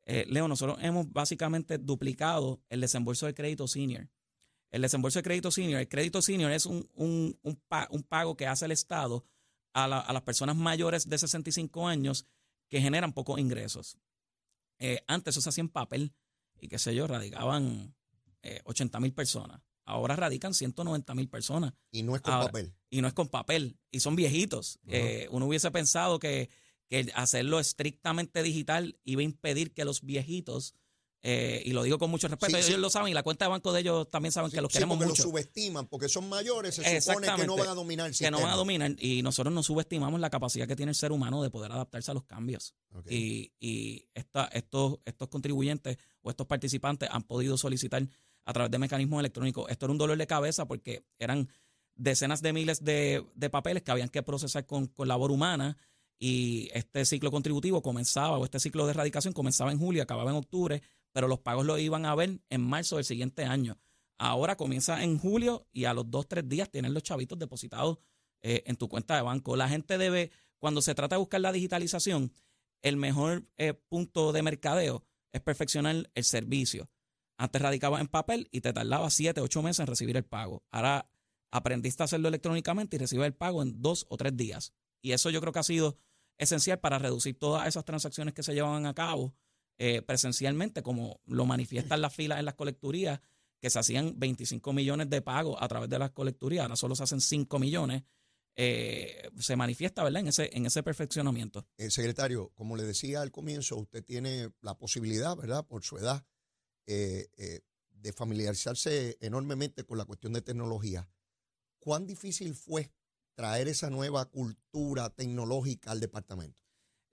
Leo, 0.05 0.47
nosotros 0.47 0.79
hemos 0.81 1.11
básicamente 1.13 1.77
duplicado 1.77 2.63
el 2.69 2.81
desembolso 2.81 3.27
de 3.27 3.35
crédito 3.35 3.67
senior. 3.67 4.09
el 4.71 4.81
desembolso 4.81 5.19
de 5.19 5.23
crédito 5.23 5.51
senior, 5.51 5.79
el 5.79 5.87
crédito 5.87 6.19
senior 6.23 6.51
es 6.51 6.65
un, 6.65 6.89
un, 6.95 7.39
un, 7.43 8.03
pago 8.03 8.35
que 8.35 8.47
hace 8.47 8.65
el 8.65 8.71
Estado 8.71 9.23
a, 9.71 9.83
a, 9.83 10.13
las 10.13 10.23
personas 10.23 10.55
mayores 10.55 11.07
de 11.07 11.19
65 11.19 11.87
años 11.87 12.25
que 12.67 12.81
generan 12.81 13.13
pocos 13.13 13.39
ingresos. 13.39 13.99
Eh, 14.79 15.03
antes 15.05 15.33
eso 15.33 15.41
se 15.41 15.49
hacía 15.49 15.61
en 15.61 15.69
papel 15.69 16.15
y 16.59 16.67
qué 16.67 16.79
sé 16.79 16.95
yo, 16.95 17.05
radicaban 17.05 17.93
80 18.63 18.99
mil 18.99 19.13
personas. 19.13 19.61
Ahora 19.85 20.15
radican 20.15 20.53
190 20.53 21.13
mil 21.15 21.27
personas. 21.29 21.73
Y 21.91 22.03
no 22.03 22.15
es 22.15 22.21
con 22.21 22.33
papel. 22.33 22.73
Y 22.89 23.01
no 23.01 23.07
es 23.07 23.13
con 23.13 23.27
papel. 23.27 23.77
Y 23.91 23.99
son 23.99 24.15
viejitos. 24.15 24.79
Eh, 24.87 25.27
uno 25.31 25.47
hubiese 25.47 25.71
pensado 25.71 26.19
que, 26.19 26.49
que, 26.87 27.11
hacerlo 27.15 27.59
estrictamente 27.59 28.43
digital 28.43 28.99
iba 29.03 29.21
a 29.21 29.23
impedir 29.23 29.73
que 29.73 29.85
los 29.85 30.01
viejitos, 30.01 30.75
eh, 31.23 31.61
y 31.65 31.73
lo 31.73 31.83
digo 31.83 31.99
con 31.99 32.09
mucho 32.09 32.27
respeto, 32.27 32.57
ellos 32.57 32.79
lo 32.79 32.89
saben 32.89 33.09
y 33.09 33.13
la 33.13 33.23
cuenta 33.23 33.45
de 33.45 33.49
banco 33.49 33.71
de 33.71 33.81
ellos 33.81 34.09
también 34.09 34.31
saben 34.31 34.49
que 34.49 34.59
los 34.59 34.71
queremos 34.71 34.97
porque 34.97 35.09
mucho. 35.09 35.23
los 35.23 35.31
subestiman, 35.31 35.87
porque 35.87 36.09
son 36.09 36.27
mayores, 36.29 36.75
se 36.75 37.01
supone 37.01 37.27
que 37.35 37.45
no 37.45 37.57
van 37.57 37.69
a 37.69 37.75
dominar 37.75 38.07
el 38.07 38.17
Que 38.17 38.31
no 38.31 38.41
van 38.41 38.49
a 38.49 38.55
dominar 38.55 38.95
y 38.97 39.21
nosotros 39.21 39.53
no 39.53 39.61
subestimamos 39.61 40.19
la 40.19 40.29
capacidad 40.29 40.67
que 40.67 40.75
tiene 40.75 40.91
el 40.91 40.95
ser 40.95 41.11
humano 41.11 41.43
de 41.43 41.49
poder 41.49 41.71
adaptarse 41.71 42.11
a 42.11 42.13
los 42.13 42.23
cambios. 42.23 42.75
Y, 43.07 43.51
y 43.59 44.07
esta, 44.13 44.45
estos, 44.45 44.99
estos 45.05 45.27
contribuyentes 45.27 45.97
o 46.21 46.29
estos 46.29 46.47
participantes 46.47 47.09
han 47.11 47.23
podido 47.23 47.57
solicitar 47.57 48.07
a 48.45 48.53
través 48.53 48.71
de 48.71 48.79
mecanismos 48.79 49.19
electrónicos. 49.19 49.69
Esto 49.69 49.85
era 49.85 49.91
un 49.91 49.97
dolor 49.97 50.17
de 50.17 50.27
cabeza 50.27 50.67
porque 50.67 51.05
eran 51.19 51.49
decenas 51.95 52.41
de 52.41 52.53
miles 52.53 52.83
de, 52.83 53.25
papeles 53.51 53.83
que 53.83 53.91
habían 53.91 54.09
que 54.09 54.23
procesar 54.23 54.65
con, 54.65 54.91
labor 54.97 55.31
humana 55.31 55.77
y 56.19 56.69
este 56.73 57.05
ciclo 57.05 57.31
contributivo 57.31 57.81
comenzaba, 57.81 58.37
o 58.37 58.45
este 58.45 58.59
ciclo 58.59 58.85
de 58.85 58.91
erradicación 58.91 59.33
comenzaba 59.33 59.71
en 59.71 59.79
julio, 59.79 60.03
acababa 60.03 60.31
en 60.31 60.37
octubre, 60.37 60.81
pero 61.11 61.27
los 61.27 61.39
pagos 61.39 61.65
lo 61.65 61.77
iban 61.77 62.05
a 62.05 62.15
ver 62.15 62.39
en 62.49 62.61
marzo 62.61 62.97
del 62.97 63.05
siguiente 63.05 63.43
año. 63.43 63.77
Ahora 64.17 64.55
comienza 64.55 65.03
en 65.03 65.17
julio 65.17 65.67
y 65.71 65.85
a 65.85 65.93
los 65.93 66.09
dos, 66.09 66.27
tres 66.27 66.47
días 66.47 66.69
tienen 66.69 66.93
los 66.93 67.01
chavitos 67.01 67.39
depositados 67.39 67.97
eh, 68.41 68.63
en 68.67 68.75
tu 68.75 68.87
cuenta 68.87 69.15
de 69.15 69.23
banco. 69.23 69.55
La 69.55 69.67
gente 69.67 69.97
debe, 69.97 70.31
cuando 70.59 70.81
se 70.81 70.93
trata 70.93 71.15
de 71.15 71.19
buscar 71.19 71.41
la 71.41 71.51
digitalización, 71.51 72.31
el 72.83 72.97
mejor 72.97 73.47
eh, 73.57 73.73
punto 73.73 74.31
de 74.31 74.43
mercadeo 74.43 75.03
es 75.31 75.41
perfeccionar 75.41 76.09
el 76.13 76.23
servicio. 76.23 76.89
Antes 77.37 77.61
radicabas 77.61 78.01
en 78.01 78.07
papel 78.07 78.47
y 78.51 78.61
te 78.61 78.73
tardaba 78.73 79.09
siete, 79.09 79.41
ocho 79.41 79.61
meses 79.61 79.79
en 79.79 79.87
recibir 79.87 80.17
el 80.17 80.25
pago. 80.25 80.63
Ahora 80.71 81.09
aprendiste 81.51 82.03
a 82.03 82.05
hacerlo 82.05 82.27
electrónicamente 82.27 82.95
y 82.95 82.99
recibes 82.99 83.27
el 83.27 83.33
pago 83.33 83.61
en 83.61 83.81
dos 83.81 84.05
o 84.09 84.17
tres 84.17 84.35
días. 84.35 84.73
Y 85.01 85.11
eso 85.11 85.29
yo 85.29 85.41
creo 85.41 85.53
que 85.53 85.59
ha 85.59 85.63
sido 85.63 85.97
esencial 86.37 86.79
para 86.79 86.99
reducir 86.99 87.37
todas 87.37 87.67
esas 87.67 87.85
transacciones 87.85 88.33
que 88.33 88.43
se 88.43 88.53
llevaban 88.53 88.85
a 88.85 88.93
cabo 88.93 89.35
eh, 89.77 90.01
presencialmente, 90.01 90.83
como 90.83 91.21
lo 91.25 91.45
manifiestan 91.45 92.01
las 92.01 92.13
filas 92.13 92.39
en 92.39 92.45
las 92.45 92.55
colecturías, 92.55 93.19
que 93.59 93.69
se 93.69 93.79
hacían 93.79 94.19
25 94.19 94.73
millones 94.73 95.09
de 95.09 95.21
pagos 95.21 95.57
a 95.59 95.67
través 95.67 95.89
de 95.89 95.99
las 95.99 96.11
colecturías, 96.11 96.63
ahora 96.63 96.75
solo 96.75 96.95
se 96.95 97.03
hacen 97.03 97.21
5 97.21 97.59
millones. 97.59 98.03
Eh, 98.55 99.29
se 99.39 99.55
manifiesta, 99.55 100.03
¿verdad? 100.03 100.21
En 100.21 100.27
ese, 100.27 100.49
en 100.53 100.65
ese 100.65 100.83
perfeccionamiento. 100.83 101.65
Eh, 101.77 101.89
secretario, 101.89 102.51
como 102.53 102.75
le 102.75 102.83
decía 102.83 103.21
al 103.21 103.31
comienzo, 103.31 103.77
usted 103.77 104.03
tiene 104.03 104.51
la 104.61 104.77
posibilidad, 104.77 105.37
¿verdad? 105.37 105.65
Por 105.65 105.83
su 105.83 105.97
edad, 105.97 106.25
eh, 106.93 107.29
eh, 107.37 107.61
de 107.89 108.11
familiarizarse 108.11 109.17
enormemente 109.21 109.85
con 109.85 109.97
la 109.97 110.03
cuestión 110.03 110.33
de 110.33 110.41
tecnología. 110.41 111.07
¿Cuán 111.79 112.05
difícil 112.05 112.53
fue 112.53 112.91
traer 113.33 113.69
esa 113.69 113.89
nueva 113.89 114.25
cultura 114.25 115.09
tecnológica 115.11 115.91
al 115.91 116.01
departamento? 116.01 116.61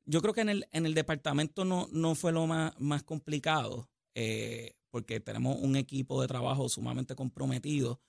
Yo 0.05 0.21
creo 0.21 0.35
que 0.35 0.41
en 0.41 0.49
el, 0.49 0.67
en 0.73 0.85
el 0.85 0.95
departamento 0.95 1.65
no, 1.65 1.89
no 1.93 2.17
fue 2.17 2.33
lo 2.33 2.49
más, 2.49 2.73
más 2.81 3.05
complicado, 3.05 3.89
eh, 4.17 4.75
porque 4.91 5.21
tenemos 5.21 5.59
un 5.61 5.77
equipo 5.77 6.21
de 6.23 6.27
trabajo 6.27 6.69
sumamente 6.69 7.15
comprometido 7.15 8.01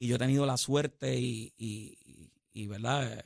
y 0.00 0.08
yo 0.08 0.16
he 0.16 0.18
tenido 0.18 0.44
la 0.44 0.56
suerte 0.56 1.20
y, 1.20 1.52
y, 1.56 2.66
¿verdad? 2.66 3.22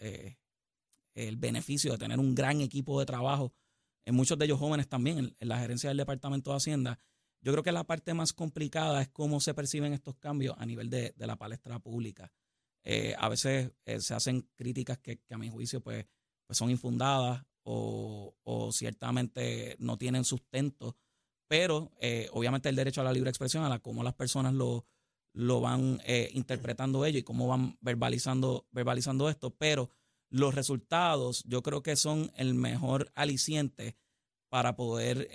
el 1.15 1.37
beneficio 1.37 1.93
de 1.93 1.99
tener 1.99 2.19
un 2.19 2.35
gran 2.35 2.61
equipo 2.61 3.01
de 3.01 3.07
trabajo, 3.07 3.55
en 4.05 4.15
muchos 4.17 4.37
de 4.37 4.45
ellos 4.45 4.59
jóvenes 4.59 4.87
también, 4.87 5.19
en, 5.19 5.37
en 5.39 5.49
la 5.49 5.61
gerencia 5.61 5.89
del 5.89 5.97
Departamento 5.97 6.51
de 6.51 6.57
Hacienda, 6.57 7.01
yo 7.47 7.53
creo 7.53 7.63
que 7.63 7.71
la 7.71 7.85
parte 7.85 8.13
más 8.13 8.33
complicada 8.33 9.01
es 9.01 9.09
cómo 9.09 9.39
se 9.39 9.55
perciben 9.55 9.93
estos 9.93 10.17
cambios 10.17 10.57
a 10.59 10.67
nivel 10.67 10.91
de, 10.91 11.15
la 11.17 11.37
palestra 11.37 11.79
pública. 11.79 12.33
Eh, 12.83 13.15
a 13.17 13.29
veces 13.29 13.71
eh, 13.85 14.01
se 14.01 14.15
hacen 14.15 14.51
críticas 14.57 14.99
que, 14.99 15.21
a 15.31 15.39
mi 15.39 15.49
juicio 15.49 15.81
pues, 15.81 16.07
pues 16.45 16.59
son 16.59 16.71
infundadas 16.71 17.45
o, 17.63 18.35
ciertamente 18.73 19.77
no 19.79 19.97
tienen 19.97 20.25
sustento, 20.25 20.97
pero 21.47 21.93
eh, 22.01 22.29
obviamente 22.33 22.69
el 22.69 22.75
derecho 22.75 23.01
a 23.01 23.05
la 23.05 23.13
libre 23.13 23.31
expresión, 23.31 23.63
a 23.63 23.69
la 23.69 23.79
cómo 23.79 24.03
las 24.03 24.15
personas 24.15 24.53
lo, 24.53 24.85
lo 25.33 25.61
van 25.61 26.01
interpretando 26.33 27.05
ello 27.05 27.21
y 27.21 27.23
cómo 27.23 27.47
van 27.47 27.79
verbalizando, 27.81 28.67
verbalizando 28.73 29.29
esto, 29.29 29.51
pero 29.51 29.89
los 30.31 30.53
resultados 30.53 31.45
yo 31.45 31.63
creo 31.63 31.85
que 31.85 31.95
son 31.95 32.33
el 32.35 32.55
mejor 32.55 33.13
aliciente 33.15 33.97
para 34.49 34.75
poder 34.75 35.29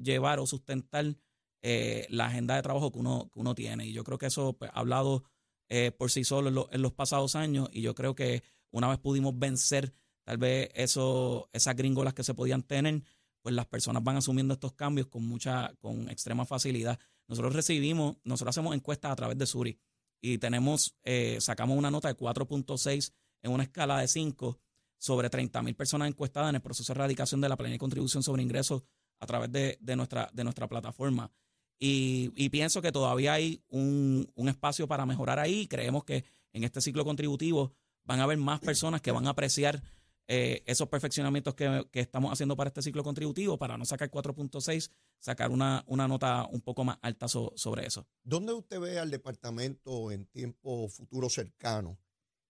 llevar 0.00 0.38
o 0.38 0.46
sustentar 0.46 1.16
eh, 1.62 2.06
la 2.10 2.26
agenda 2.26 2.56
de 2.56 2.62
trabajo 2.62 2.92
que 2.92 2.98
uno, 2.98 3.30
que 3.32 3.40
uno 3.40 3.54
tiene. 3.54 3.86
Y 3.86 3.92
yo 3.92 4.04
creo 4.04 4.18
que 4.18 4.26
eso 4.26 4.52
pues, 4.54 4.70
ha 4.72 4.80
hablado 4.80 5.24
eh, 5.68 5.90
por 5.90 6.10
sí 6.10 6.24
solo 6.24 6.68
en, 6.70 6.82
los 6.82 6.92
pasados 6.92 7.34
años 7.34 7.68
y 7.72 7.82
yo 7.82 7.94
creo 7.94 8.14
que 8.14 8.44
una 8.70 8.88
vez 8.88 8.98
pudimos 8.98 9.36
vencer 9.36 9.92
tal 10.22 10.38
vez 10.38 10.70
eso, 10.74 11.48
esas 11.52 11.74
gringolas 11.74 12.14
que 12.14 12.22
se 12.22 12.34
podían 12.34 12.62
tener, 12.62 13.02
pues 13.42 13.54
las 13.54 13.66
personas 13.66 14.02
van 14.02 14.16
asumiendo 14.16 14.54
estos 14.54 14.72
cambios 14.72 15.06
con 15.06 15.24
mucha, 15.26 15.72
con 15.80 16.08
extrema 16.08 16.44
facilidad. 16.44 16.98
Nosotros 17.28 17.54
recibimos, 17.54 18.16
nosotros 18.24 18.56
hacemos 18.56 18.74
encuestas 18.74 19.12
a 19.12 19.16
través 19.16 19.38
de 19.38 19.46
Suri 19.46 19.78
y 20.20 20.38
tenemos, 20.38 20.96
eh, 21.04 21.38
sacamos 21.40 21.76
una 21.76 21.90
nota 21.90 22.08
de 22.08 22.16
4.6 22.16 23.12
en 23.42 23.52
una 23.52 23.64
escala 23.64 24.00
de 24.00 24.08
5 24.08 24.58
sobre 24.98 25.30
30 25.30 25.62
mil 25.62 25.74
personas 25.74 26.08
encuestadas 26.08 26.50
en 26.50 26.56
el 26.56 26.62
proceso 26.62 26.92
de 26.92 26.98
erradicación 26.98 27.40
de 27.40 27.48
la 27.48 27.56
plena 27.56 27.78
contribución 27.78 28.22
sobre 28.22 28.42
ingresos 28.42 28.82
a 29.20 29.26
través 29.26 29.50
de, 29.52 29.78
de, 29.80 29.96
nuestra, 29.96 30.28
de 30.32 30.44
nuestra 30.44 30.68
plataforma. 30.68 31.30
Y, 31.78 32.48
pienso 32.48 32.80
que 32.80 32.92
todavía 32.92 33.34
hay 33.34 33.62
un, 33.68 34.28
espacio 34.48 34.88
para 34.88 35.06
mejorar 35.06 35.38
ahí. 35.38 35.66
Creemos 35.66 36.04
que 36.04 36.24
en 36.52 36.64
este 36.64 36.80
ciclo 36.80 37.04
contributivo 37.04 37.72
van 38.04 38.20
a 38.20 38.24
haber 38.24 38.38
más 38.38 38.60
personas 38.60 39.00
que 39.02 39.10
van 39.10 39.26
a 39.26 39.30
apreciar 39.30 39.82
eh, 40.28 40.62
esos 40.66 40.88
perfeccionamientos 40.88 41.54
que, 41.54 41.86
estamos 41.92 42.32
haciendo 42.32 42.56
para 42.56 42.68
este 42.68 42.82
ciclo 42.82 43.04
contributivo, 43.04 43.58
para 43.58 43.76
no 43.76 43.84
sacar 43.84 44.10
4.6, 44.10 44.90
sacar 45.18 45.50
una, 45.50 45.84
una, 45.86 46.08
nota 46.08 46.46
un 46.50 46.62
poco 46.62 46.84
más 46.84 46.98
alta 47.02 47.28
sobre 47.28 47.86
eso. 47.86 48.06
¿Dónde 48.24 48.52
usted 48.52 48.80
ve 48.80 48.98
al 48.98 49.10
departamento 49.10 50.10
en 50.10 50.26
tiempo 50.26 50.88
futuro 50.88 51.28
cercano? 51.28 51.98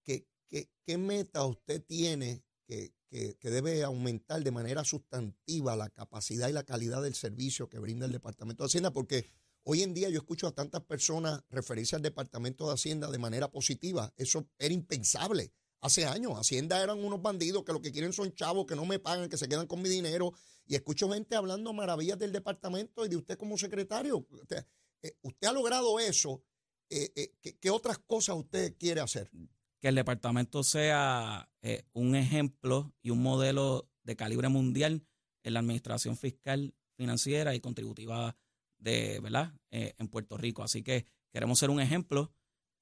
¿Qué, 0.02 0.26
qué, 0.48 0.70
qué 0.84 0.98
meta 0.98 1.44
usted 1.44 1.84
tiene 1.84 2.45
que, 2.66 2.92
que, 3.08 3.50
debe 3.50 3.82
aumentar 3.84 4.42
de 4.42 4.50
manera 4.50 4.84
sustantiva 4.84 5.76
la 5.76 5.88
capacidad 5.88 6.48
y 6.48 6.52
la 6.52 6.64
calidad 6.64 7.02
del 7.02 7.14
servicio 7.14 7.68
que 7.68 7.78
brinda 7.78 8.06
el 8.06 8.12
Departamento 8.12 8.64
de 8.64 8.66
Hacienda, 8.66 8.92
porque 8.92 9.26
hoy 9.62 9.82
en 9.82 9.94
día 9.94 10.10
yo 10.10 10.18
escucho 10.18 10.46
a 10.46 10.54
tantas 10.54 10.82
personas 10.82 11.42
referirse 11.50 11.96
al 11.96 12.02
Departamento 12.02 12.66
de 12.66 12.74
Hacienda 12.74 13.10
de 13.10 13.18
manera 13.18 13.50
positiva. 13.50 14.12
Eso 14.16 14.48
era 14.58 14.74
impensable. 14.74 15.52
Hace 15.80 16.04
años, 16.06 16.32
Hacienda 16.36 16.82
eran 16.82 17.02
unos 17.02 17.22
bandidos 17.22 17.64
que 17.64 17.72
lo 17.72 17.80
que 17.80 17.92
quieren 17.92 18.12
son 18.12 18.34
chavos 18.34 18.66
que 18.66 18.74
no 18.74 18.84
me 18.84 18.98
pagan, 18.98 19.28
que 19.28 19.36
se 19.36 19.48
quedan 19.48 19.66
con 19.66 19.82
mi 19.82 19.88
dinero. 19.88 20.32
Y 20.66 20.74
escucho 20.74 21.08
gente 21.10 21.36
hablando 21.36 21.72
maravillas 21.72 22.18
del 22.18 22.32
departamento 22.32 23.04
y 23.06 23.08
de 23.08 23.16
usted 23.16 23.38
como 23.38 23.56
secretario. 23.56 24.26
Usted, 24.28 24.66
eh, 25.02 25.16
ha 25.46 25.52
logrado 25.52 26.00
eso. 26.00 26.42
Eh, 26.88 27.12
eh, 27.14 27.56
¿qué, 27.60 27.70
otras 27.70 27.98
cosas 27.98 28.36
usted 28.36 28.76
quiere 28.78 29.00
hacer? 29.00 29.30
Que 29.80 29.88
el 29.88 29.94
departamento 29.94 30.62
sea 30.62 31.50
eh, 31.62 31.84
un 31.92 32.14
ejemplo 32.14 32.94
y 33.02 33.10
un 33.10 33.22
modelo 33.22 33.90
de 34.04 34.16
calibre 34.16 34.48
mundial 34.48 35.06
en 35.42 35.54
la 35.54 35.60
administración 35.60 36.16
fiscal, 36.16 36.74
financiera 36.96 37.54
y 37.54 37.60
contributiva 37.60 38.36
de, 38.78 39.20
¿verdad? 39.20 39.54
Eh, 39.70 39.94
en 39.98 40.08
Puerto 40.08 40.36
Rico. 40.36 40.62
Así 40.62 40.82
que 40.82 41.06
queremos 41.32 41.58
ser 41.58 41.70
un 41.70 41.80
ejemplo, 41.80 42.32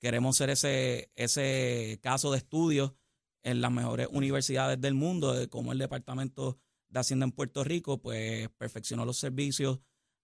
queremos 0.01 0.37
ser 0.37 0.51
ese, 0.51 1.11
ese 1.15 1.99
caso 2.03 2.31
de 2.31 2.39
estudio 2.39 2.97
en 3.43 3.61
las 3.61 3.71
mejores 3.71 4.09
universidades 4.11 4.81
del 4.81 4.95
mundo 4.95 5.35
de 5.35 5.49
cómo 5.49 5.73
el 5.73 5.79
Departamento 5.79 6.59
de 6.89 7.01
Hacienda 7.01 7.25
en 7.25 7.33
Puerto 7.33 7.65
Rico 7.65 8.01
pues 8.01 8.49
perfeccionó 8.57 9.05
los 9.05 9.19
servicios 9.19 9.81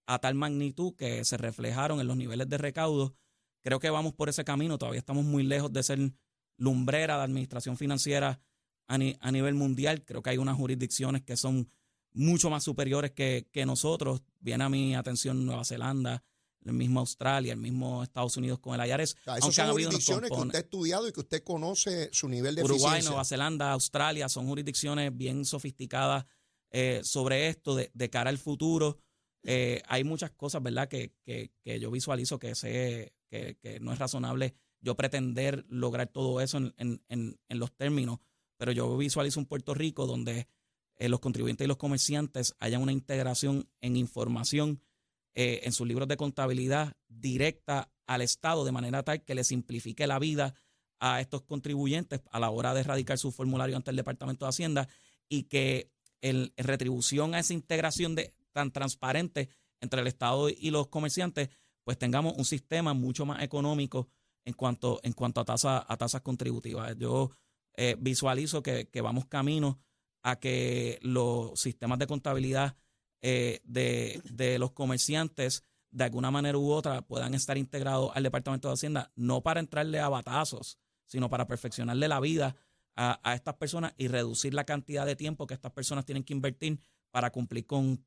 a 0.07 0.19
tal 0.19 0.35
magnitud 0.35 0.95
que 0.97 1.25
se 1.25 1.37
reflejaron 1.37 2.01
en 2.01 2.07
los 2.07 2.17
niveles 2.17 2.49
de 2.49 2.59
recaudo. 2.59 3.15
Creo 3.63 3.79
que 3.79 3.91
vamos 3.91 4.15
por 4.15 4.29
ese 4.29 4.45
camino, 4.45 4.79
todavía 4.79 5.01
estamos 5.01 5.25
muy 5.25 5.43
lejos 5.43 5.73
de 5.73 5.83
ser 5.83 6.13
lumbrera 6.61 7.17
de 7.17 7.25
administración 7.25 7.77
financiera 7.77 8.39
a, 8.87 8.99
nivel 8.99 9.55
mundial. 9.55 10.05
Creo 10.05 10.23
que 10.23 10.31
hay 10.31 10.39
unas 10.39 10.57
jurisdicciones 10.57 11.23
que 11.23 11.37
son 11.37 11.71
mucho 12.13 12.51
más 12.51 12.63
superiores 12.63 13.13
que, 13.13 13.65
nosotros. 13.67 14.23
Viene 14.41 14.65
a 14.65 14.69
mi 14.69 14.95
atención 14.95 15.47
Nueva 15.47 15.65
Zelanda, 15.65 16.23
el 16.65 16.75
mismo 16.75 17.01
Australia, 17.01 17.55
el 17.55 17.59
mismo 17.59 18.03
Estados 18.03 18.37
Unidos 18.37 18.59
con 18.59 18.79
el 18.79 18.87
IARES. 18.87 19.17
esas 19.39 19.55
son 19.55 19.71
jurisdicciones 19.71 20.31
que 20.31 20.37
usted 20.37 20.59
ha 20.59 20.63
estudiado 20.63 21.09
y 21.09 21.13
que 21.13 21.21
usted 21.21 21.43
conoce 21.43 22.11
su 22.13 22.29
nivel 22.29 22.55
de 22.55 22.63
Uruguay, 22.63 23.03
Nueva 23.03 23.25
Zelanda, 23.25 23.73
Australia, 23.73 24.29
son 24.29 24.47
jurisdicciones 24.47 25.17
bien 25.17 25.47
sofisticadas 25.47 26.27
eh, 26.71 27.01
sobre 27.03 27.49
esto 27.49 27.75
de, 27.75 28.11
cara 28.11 28.29
al 28.29 28.39
futuro. 28.39 28.99
Eh, 29.45 29.83
hay 29.87 30.05
muchas 30.05 30.33
cosas, 30.33 30.63
¿verdad?, 30.63 30.89
que, 30.89 31.15
que, 31.25 31.81
yo 31.81 31.91
visualizo 31.91 32.39
que 32.39 32.55
se, 32.55 33.15
que, 33.31 33.79
no 33.81 33.95
es 33.95 33.99
razonable 33.99 34.55
yo 34.81 34.97
pretender 34.97 35.65
lograr 35.69 36.09
todo 36.09 36.41
eso 36.41 36.59
en, 36.59 37.39
los 37.49 37.73
términos, 37.73 38.19
pero 38.57 38.73
yo 38.73 38.97
visualizo 38.97 39.41
un 39.41 39.47
Puerto 39.47 39.75
Rico 39.75 40.07
donde 40.07 40.49
eh, 40.97 41.09
los 41.09 41.21
contribuyentes 41.21 41.65
y 41.65 41.69
los 41.69 41.77
comerciantes 41.77 42.55
hayan 42.59 42.83
una 42.83 42.93
integración 42.93 43.69
en 43.81 43.97
información 43.97 44.83
eh, 45.35 45.61
en 45.65 45.73
sus 45.73 45.87
libros 45.87 46.09
de 46.09 46.17
contabilidad 46.17 46.97
directa 47.09 47.93
al 48.07 48.23
Estado 48.23 48.65
de 48.65 48.73
manera 48.73 49.03
tal 49.03 49.23
que 49.23 49.35
le 49.35 49.45
simplifique 49.45 50.07
la 50.07 50.19
vida 50.19 50.55
a 50.99 51.21
estos 51.21 51.43
contribuyentes 51.43 52.21
a 52.31 52.41
la 52.41 52.51
hora 52.51 52.75
de 52.75 52.81
erradicar 52.81 53.19
su 53.19 53.33
formulario 53.33 53.77
ante 53.77 53.91
el 53.91 53.97
Departamento 53.97 54.45
de 54.45 54.51
Hacienda 54.51 54.89
y 55.29 55.45
que 55.45 55.91
en 56.21 56.53
retribución 56.57 57.35
a 57.35 57.39
esa 57.39 57.55
integración 57.55 58.17
tan 58.53 58.71
transparente 58.73 59.49
entre 59.81 60.03
el 60.03 60.07
Estado 60.07 60.51
y 60.51 60.71
los 60.71 60.89
comerciantes, 60.89 61.49
pues 61.85 61.99
tengamos 61.99 62.35
un 62.37 62.45
sistema 62.45 62.93
mucho 62.93 63.25
más 63.25 63.43
económico 63.43 64.09
en 64.45 64.55
cuanto, 64.55 65.01
en 65.03 65.13
cuanto 65.13 65.41
a, 65.41 65.45
tasa, 65.45 65.85
a 65.87 65.97
tasas 65.97 66.23
contributivas. 66.23 66.97
Yo 66.97 67.31
eh, 67.77 67.97
visualizo 67.99 68.63
que, 68.63 68.89
vamos 69.03 69.27
camino 69.27 69.81
a 70.23 70.39
que 70.39 70.99
los 71.03 71.59
sistemas 71.59 71.99
de 71.99 72.07
contabilidad 72.07 72.77
eh, 73.23 73.61
de, 73.65 74.21
de, 74.25 74.59
los 74.59 74.73
comerciantes 74.73 75.65
de 75.91 76.05
alguna 76.05 76.31
manera 76.31 76.57
u 76.57 76.71
otra 76.71 77.03
puedan 77.03 77.35
estar 77.35 77.59
integrados 77.59 78.13
al 78.15 78.23
Departamento 78.23 78.69
de 78.69 78.75
Hacienda, 78.75 79.13
no 79.17 79.43
para 79.43 79.61
entrarle 79.61 79.99
a 79.99 80.09
batazos, 80.09 80.79
sino 81.07 81.29
para 81.29 81.47
perfeccionarle 81.47 82.07
la 82.09 82.21
vida 82.21 82.57
a, 82.97 83.35
estas 83.35 83.55
personas 83.55 83.95
y 83.97 84.09
reducir 84.09 84.55
la 84.55 84.65
cantidad 84.65 85.07
de 85.07 85.17
tiempo 85.17 85.47
que 85.47 85.55
estas 85.55 85.73
personas 85.73 86.05
tienen 86.05 86.25
que 86.25 86.35
invertir 86.35 86.81
para 87.11 87.31
cumplir 87.31 87.67
con, 87.67 87.99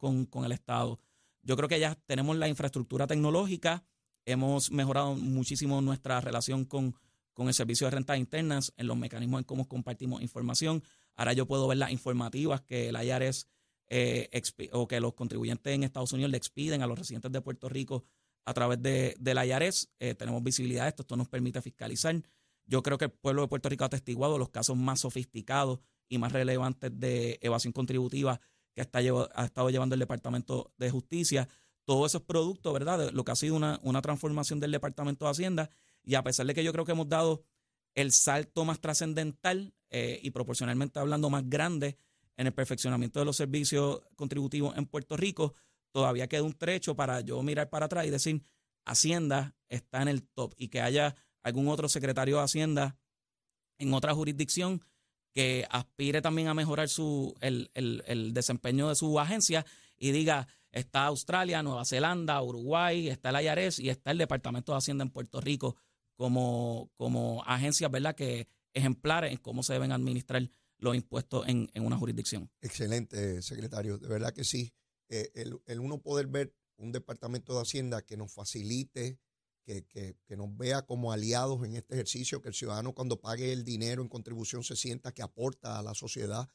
el 0.45 0.51
Estado. 0.51 0.99
Yo 1.41 1.55
creo 1.57 1.67
que 1.67 1.79
ya 1.79 1.95
tenemos 2.05 2.37
la 2.37 2.47
infraestructura 2.47 3.07
tecnológica, 3.07 3.83
hemos 4.25 4.71
mejorado 4.71 5.15
muchísimo 5.15 5.81
nuestra 5.81 6.21
relación 6.21 6.65
con, 6.65 6.95
el 7.37 7.53
servicio 7.53 7.87
de 7.87 7.91
rentas 7.91 8.17
internas, 8.17 8.73
en 8.77 8.87
los 8.87 8.97
mecanismos 8.97 9.39
en 9.39 9.45
cómo 9.45 9.67
compartimos 9.67 10.21
información. 10.21 10.83
Ahora 11.15 11.33
yo 11.33 11.47
puedo 11.47 11.67
ver 11.67 11.77
las 11.77 11.91
informativas 11.91 12.61
que 12.61 12.89
el 12.89 12.95
IRS 12.95 13.47
eh, 13.89 14.29
o 14.71 14.87
que 14.87 14.99
los 14.99 15.13
contribuyentes 15.13 15.73
en 15.73 15.83
Estados 15.83 16.13
Unidos 16.13 16.31
le 16.31 16.37
expiden 16.37 16.81
a 16.81 16.87
los 16.87 16.97
residentes 16.97 17.31
de 17.31 17.41
Puerto 17.41 17.69
Rico 17.69 18.05
a 18.45 18.53
través 18.53 18.81
de, 18.81 19.15
la 19.19 19.45
IRS. 19.45 19.89
Eh, 19.99 20.15
tenemos 20.15 20.43
visibilidad 20.43 20.83
de 20.83 20.89
esto, 20.89 21.03
esto 21.03 21.15
nos 21.15 21.27
permite 21.27 21.61
fiscalizar. 21.61 22.21
Yo 22.65 22.81
creo 22.81 22.97
que 22.97 23.05
el 23.05 23.11
pueblo 23.11 23.41
de 23.41 23.47
Puerto 23.47 23.69
Rico 23.69 23.83
ha 23.83 23.87
atestiguado 23.87 24.37
los 24.37 24.49
casos 24.49 24.77
más 24.77 25.01
sofisticados 25.01 25.79
y 26.07 26.17
más 26.17 26.31
relevantes 26.31 26.91
de 26.97 27.39
evasión 27.41 27.73
contributiva 27.73 28.39
que 28.73 28.81
está 28.81 28.99
ha 28.99 29.45
estado 29.45 29.69
llevando 29.69 29.95
el 29.95 29.99
Departamento 29.99 30.73
de 30.77 30.89
Justicia. 30.89 31.47
Todo 31.85 32.05
eso 32.05 32.19
es 32.19 32.23
producto, 32.23 32.71
¿verdad?, 32.73 33.11
lo 33.11 33.23
que 33.23 33.31
ha 33.31 33.35
sido 33.35 33.55
una, 33.55 33.79
una 33.83 34.01
transformación 34.01 34.59
del 34.59 34.71
Departamento 34.71 35.25
de 35.25 35.31
Hacienda. 35.31 35.69
Y 36.03 36.15
a 36.15 36.23
pesar 36.23 36.45
de 36.45 36.53
que 36.53 36.63
yo 36.63 36.71
creo 36.71 36.85
que 36.85 36.93
hemos 36.93 37.09
dado 37.09 37.43
el 37.95 38.11
salto 38.11 38.65
más 38.65 38.79
trascendental 38.79 39.73
eh, 39.89 40.19
y 40.23 40.31
proporcionalmente 40.31 40.99
hablando 40.99 41.29
más 41.29 41.47
grande 41.47 41.97
en 42.37 42.47
el 42.47 42.53
perfeccionamiento 42.53 43.19
de 43.19 43.25
los 43.25 43.37
servicios 43.37 44.01
contributivos 44.15 44.75
en 44.77 44.85
Puerto 44.85 45.15
Rico, 45.17 45.53
todavía 45.91 46.27
queda 46.27 46.43
un 46.43 46.53
trecho 46.53 46.95
para 46.95 47.21
yo 47.21 47.41
mirar 47.43 47.69
para 47.69 47.85
atrás 47.85 48.05
y 48.05 48.09
decir, 48.09 48.43
Hacienda 48.85 49.55
está 49.69 50.01
en 50.01 50.07
el 50.07 50.23
top 50.23 50.53
y 50.57 50.69
que 50.69 50.81
haya 50.81 51.15
algún 51.43 51.67
otro 51.67 51.87
secretario 51.87 52.37
de 52.37 52.43
Hacienda 52.43 52.97
en 53.77 53.93
otra 53.93 54.13
jurisdicción 54.13 54.83
que 55.33 55.65
aspire 55.69 56.21
también 56.21 56.47
a 56.47 56.53
mejorar 56.53 56.89
su, 56.89 57.35
el, 57.41 57.69
desempeño 58.33 58.89
de 58.89 58.95
su 58.95 59.19
agencia 59.19 59.65
y 59.97 60.11
diga, 60.11 60.47
está 60.73 61.05
Australia, 61.05 61.63
Nueva 61.63 61.85
Zelanda, 61.85 62.41
Uruguay, 62.41 63.07
está 63.07 63.29
el 63.29 63.45
IARES 63.45 63.79
y 63.79 63.89
está 63.89 64.11
el 64.11 64.17
Departamento 64.17 64.73
de 64.73 64.79
Hacienda 64.79 65.03
en 65.03 65.11
Puerto 65.11 65.39
Rico 65.39 65.77
como, 66.15 66.91
como 66.95 67.41
agencias 67.45 67.89
¿verdad? 67.89 68.15
que 68.15 68.47
ejemplares 68.73 69.31
en 69.31 69.37
cómo 69.37 69.63
se 69.63 69.73
deben 69.73 69.91
administrar 69.91 70.49
los 70.77 70.95
impuestos 70.95 71.47
en, 71.47 71.69
una 71.75 71.97
jurisdicción. 71.97 72.51
Excelente, 72.61 73.41
secretario. 73.41 73.97
De 73.97 74.09
verdad 74.09 74.33
que 74.33 74.43
sí. 74.43 74.73
Eh, 75.07 75.31
el, 75.35 75.57
el 75.65 75.79
uno 75.79 76.01
poder 76.01 76.27
ver 76.27 76.53
un 76.75 76.91
Departamento 76.91 77.53
de 77.53 77.61
Hacienda 77.61 78.01
que 78.01 78.17
nos 78.17 78.33
facilite 78.33 79.19
que, 79.63 80.17
nos 80.35 80.55
vea 80.57 80.85
como 80.85 81.11
aliados 81.11 81.63
en 81.65 81.75
este 81.75 81.93
ejercicio, 81.93 82.41
que 82.41 82.49
el 82.49 82.53
ciudadano 82.53 82.93
cuando 82.93 83.19
pague 83.19 83.53
el 83.53 83.63
dinero 83.63 84.01
en 84.01 84.09
contribución 84.09 84.63
se 84.63 84.75
sienta 84.75 85.13
que 85.13 85.21
aporta 85.21 85.79
a 85.79 85.83
la 85.83 85.93
sociedad, 85.93 86.49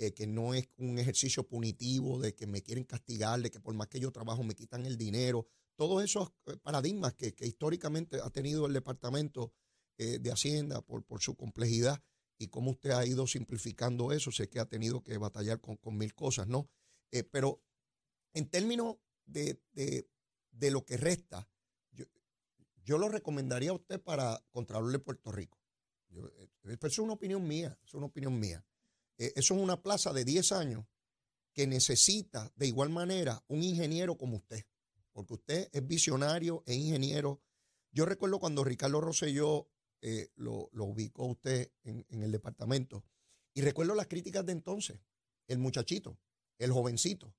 eh, 0.00 0.12
que 0.14 0.26
no 0.26 0.54
es 0.54 0.66
un 0.78 0.98
ejercicio 0.98 1.46
punitivo 1.46 2.18
de 2.18 2.34
que 2.34 2.46
me 2.46 2.62
quieren 2.62 2.84
castigar, 2.84 3.40
de 3.42 3.50
que 3.50 3.60
por 3.60 3.74
más 3.74 3.88
que 3.88 4.00
yo 4.00 4.10
trabajo 4.10 4.42
me 4.42 4.54
quitan 4.54 4.86
el 4.86 4.96
dinero. 4.96 5.46
Todos 5.76 6.02
esos 6.02 6.32
eh, 6.46 6.56
paradigmas 6.62 7.12
que, 7.14 7.34
históricamente 7.40 8.18
ha 8.22 8.30
tenido 8.30 8.66
el 8.66 8.72
Departamento 8.72 9.52
eh, 9.98 10.18
de 10.18 10.32
Hacienda 10.32 10.80
por, 10.80 11.04
por 11.04 11.20
su 11.20 11.36
complejidad 11.36 12.02
y 12.38 12.48
cómo 12.48 12.70
usted 12.70 12.92
ha 12.92 13.04
ido 13.04 13.26
simplificando 13.26 14.10
eso, 14.12 14.32
sé 14.32 14.48
que 14.48 14.58
ha 14.58 14.64
tenido 14.64 15.02
que 15.02 15.18
batallar 15.18 15.60
con, 15.60 15.78
mil 15.98 16.14
cosas, 16.14 16.48
¿no? 16.48 16.70
pero 17.30 17.62
en 18.32 18.48
términos 18.48 18.96
de, 19.26 19.60
de 19.74 20.70
lo 20.70 20.86
que 20.86 20.96
resta, 20.96 21.46
yo 22.84 22.98
lo 22.98 23.08
recomendaría 23.08 23.70
a 23.70 23.74
usted 23.74 24.00
para 24.00 24.42
Contralor 24.50 24.90
de 24.92 24.98
Puerto 24.98 25.30
Rico. 25.30 25.60
Eh, 26.10 26.48
eso 26.64 26.86
es 26.86 26.98
una 26.98 27.12
opinión 27.14 27.46
mía, 27.46 27.78
es 27.84 27.94
una 27.94 28.06
opinión 28.06 28.38
mía. 28.38 28.64
Eh, 29.20 29.34
eso 29.36 29.54
es 29.54 29.60
una 29.60 29.82
plaza 29.82 30.14
de 30.14 30.24
10 30.24 30.52
años 30.52 30.86
que 31.52 31.66
necesita 31.66 32.50
de 32.56 32.66
igual 32.66 32.88
manera 32.88 33.44
un 33.48 33.62
ingeniero 33.62 34.16
como 34.16 34.38
usted, 34.38 34.64
porque 35.12 35.34
usted 35.34 35.68
es 35.72 35.86
visionario, 35.86 36.62
e 36.66 36.74
ingeniero. 36.74 37.42
Yo 37.92 38.06
recuerdo 38.06 38.38
cuando 38.38 38.64
Ricardo 38.64 39.00
Rosselló 39.00 39.68
eh, 40.00 40.30
lo, 40.36 40.70
ubicó 40.72 41.26
usted 41.26 41.70
en, 41.82 42.06
el 42.08 42.32
departamento, 42.32 43.04
y 43.52 43.60
recuerdo 43.60 43.94
las 43.94 44.06
críticas 44.06 44.46
de 44.46 44.52
entonces, 44.52 45.00
el 45.48 45.58
muchachito, 45.58 46.18
el 46.58 46.72
jovencito, 46.72 47.34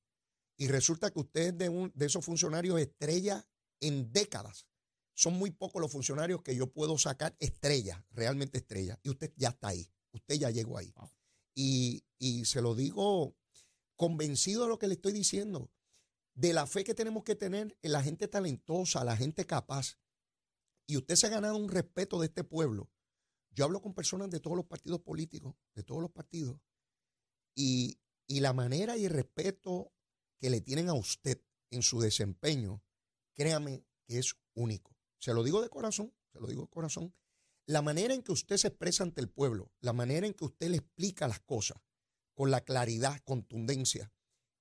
y 0.57 0.67
resulta 0.67 1.09
que 1.09 1.19
usted 1.19 1.41
es 1.47 1.57
de, 1.57 1.69
un, 1.69 1.91
de 1.95 2.05
esos 2.05 2.23
funcionarios 2.23 2.79
estrella 2.79 3.43
en 3.79 4.13
décadas 4.13 4.67
son 5.13 5.33
muy 5.33 5.49
pocos 5.51 5.81
los 5.81 5.91
funcionarios 5.91 6.41
que 6.41 6.55
yo 6.55 6.71
puedo 6.71 6.97
sacar 6.97 7.35
estrella, 7.39 8.05
realmente 8.11 8.59
estrella. 8.59 8.99
Y 9.03 9.09
usted 9.09 9.33
ya 9.35 9.49
está 9.49 9.69
ahí. 9.69 9.89
Usted 10.11 10.35
ya 10.35 10.49
llegó 10.49 10.77
ahí. 10.77 10.93
Y, 11.53 12.03
se 12.45 12.61
lo 12.61 12.75
digo 12.75 13.35
convencido 13.95 14.63
de 14.63 14.69
lo 14.69 14.79
que 14.79 14.87
le 14.87 14.95
estoy 14.95 15.13
diciendo. 15.13 15.71
De 16.33 16.53
la 16.53 16.65
fe 16.65 16.83
que 16.83 16.93
tenemos 16.93 17.23
que 17.23 17.35
tener 17.35 17.77
en 17.81 17.91
la 17.91 18.01
gente 18.01 18.27
talentosa, 18.27 19.03
la 19.03 19.17
gente 19.17 19.45
capaz. 19.45 19.97
Y 20.87 20.97
usted 20.97 21.15
se 21.15 21.27
ha 21.27 21.29
ganado 21.29 21.57
un 21.57 21.69
respeto 21.69 22.19
de 22.19 22.27
este 22.27 22.43
pueblo. 22.43 22.89
Yo 23.51 23.65
hablo 23.65 23.81
con 23.81 23.93
personas 23.93 24.29
de 24.29 24.39
todos 24.39 24.55
los 24.55 24.65
partidos 24.65 25.01
políticos, 25.01 25.55
de 25.75 25.83
todos 25.83 26.01
los 26.01 26.11
partidos. 26.11 26.57
Y, 27.53 27.99
y 28.27 28.39
la 28.39 28.53
manera 28.53 28.97
y 28.97 29.05
el 29.05 29.11
respeto 29.11 29.91
que 30.39 30.49
le 30.49 30.61
tienen 30.61 30.89
a 30.89 30.93
usted 30.93 31.41
en 31.69 31.81
su 31.81 31.99
desempeño, 31.99 32.81
créame 33.33 33.85
que 34.07 34.19
es 34.19 34.35
único. 34.53 34.95
Se 35.19 35.33
lo 35.33 35.43
digo 35.43 35.61
de 35.61 35.69
corazón, 35.69 36.13
se 36.31 36.39
lo 36.39 36.47
digo 36.47 36.63
de 36.63 36.69
corazón. 36.69 37.13
La 37.67 37.81
manera 37.81 38.13
en 38.13 38.23
que 38.23 38.31
usted 38.31 38.57
se 38.57 38.67
expresa 38.67 39.03
ante 39.03 39.21
el 39.21 39.29
pueblo, 39.29 39.71
la 39.81 39.93
manera 39.93 40.25
en 40.25 40.33
que 40.33 40.45
usted 40.45 40.69
le 40.69 40.77
explica 40.77 41.27
las 41.27 41.39
cosas 41.39 41.77
con 42.33 42.49
la 42.49 42.61
claridad, 42.61 43.21
contundencia, 43.23 44.11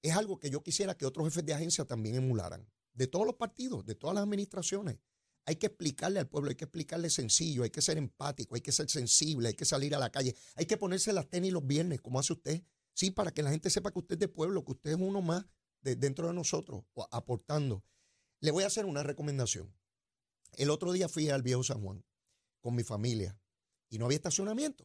es 0.03 0.15
algo 0.17 0.39
que 0.39 0.51
yo 0.51 0.63
quisiera 0.63 0.97
que 0.97 1.07
otros 1.07 1.27
jefes 1.29 1.45
de 1.47 1.55
agencia 1.55 1.85
también 1.85 2.17
emularan. 2.17 2.69
De 2.93 3.07
todos 3.07 3.27
los 3.27 3.37
partidos, 3.37 3.87
de 3.87 3.95
todas 3.95 4.15
las 4.15 4.25
administraciones. 4.25 4.99
Hay 5.47 5.57
que 5.57 5.67
explicarle 5.67 6.21
al 6.21 6.29
pueblo, 6.29 6.51
hay 6.51 6.57
que 6.57 6.65
explicarle 6.65 7.09
sencillo, 7.09 7.63
hay 7.63 7.71
que 7.71 7.81
ser 7.81 7.97
empático, 7.97 8.55
hay 8.55 8.61
que 8.61 8.73
ser 8.73 8.91
sensible, 8.91 9.49
hay 9.49 9.55
que 9.55 9.65
salir 9.65 9.95
a 9.95 9.99
la 9.99 10.11
calle, 10.11 10.37
hay 10.55 10.67
que 10.67 10.77
ponerse 10.77 11.13
las 11.13 11.29
tenis 11.29 11.53
los 11.53 11.67
viernes, 11.67 12.01
como 12.01 12.19
hace 12.19 12.35
usted. 12.35 12.63
Sí, 12.93 13.11
para 13.11 13.33
que 13.33 13.43
la 13.43 13.51
gente 13.51 13.71
sepa 13.71 13.91
que 13.91 14.01
usted 14.01 14.17
es 14.17 14.21
de 14.21 14.29
pueblo, 14.29 14.65
que 14.65 14.73
usted 14.73 14.91
es 14.91 14.97
uno 15.01 15.23
más 15.23 15.47
de, 15.81 15.97
dentro 15.97 16.29
de 16.29 16.35
nosotros, 16.35 16.85
aportando. 17.11 17.83
Le 18.41 18.51
voy 18.51 18.65
a 18.65 18.67
hacer 18.67 18.85
una 18.85 19.03
recomendación. 19.03 19.75
El 20.53 20.69
otro 20.69 20.93
día 20.93 21.09
fui 21.09 21.31
al 21.31 21.43
viejo 21.43 21.63
San 21.63 21.83
Juan 21.83 22.05
con 22.61 22.75
mi 22.75 22.85
familia 22.85 23.39
y 23.89 23.99
no 23.99 24.07
había 24.07 24.17
estacionamiento. 24.17 24.85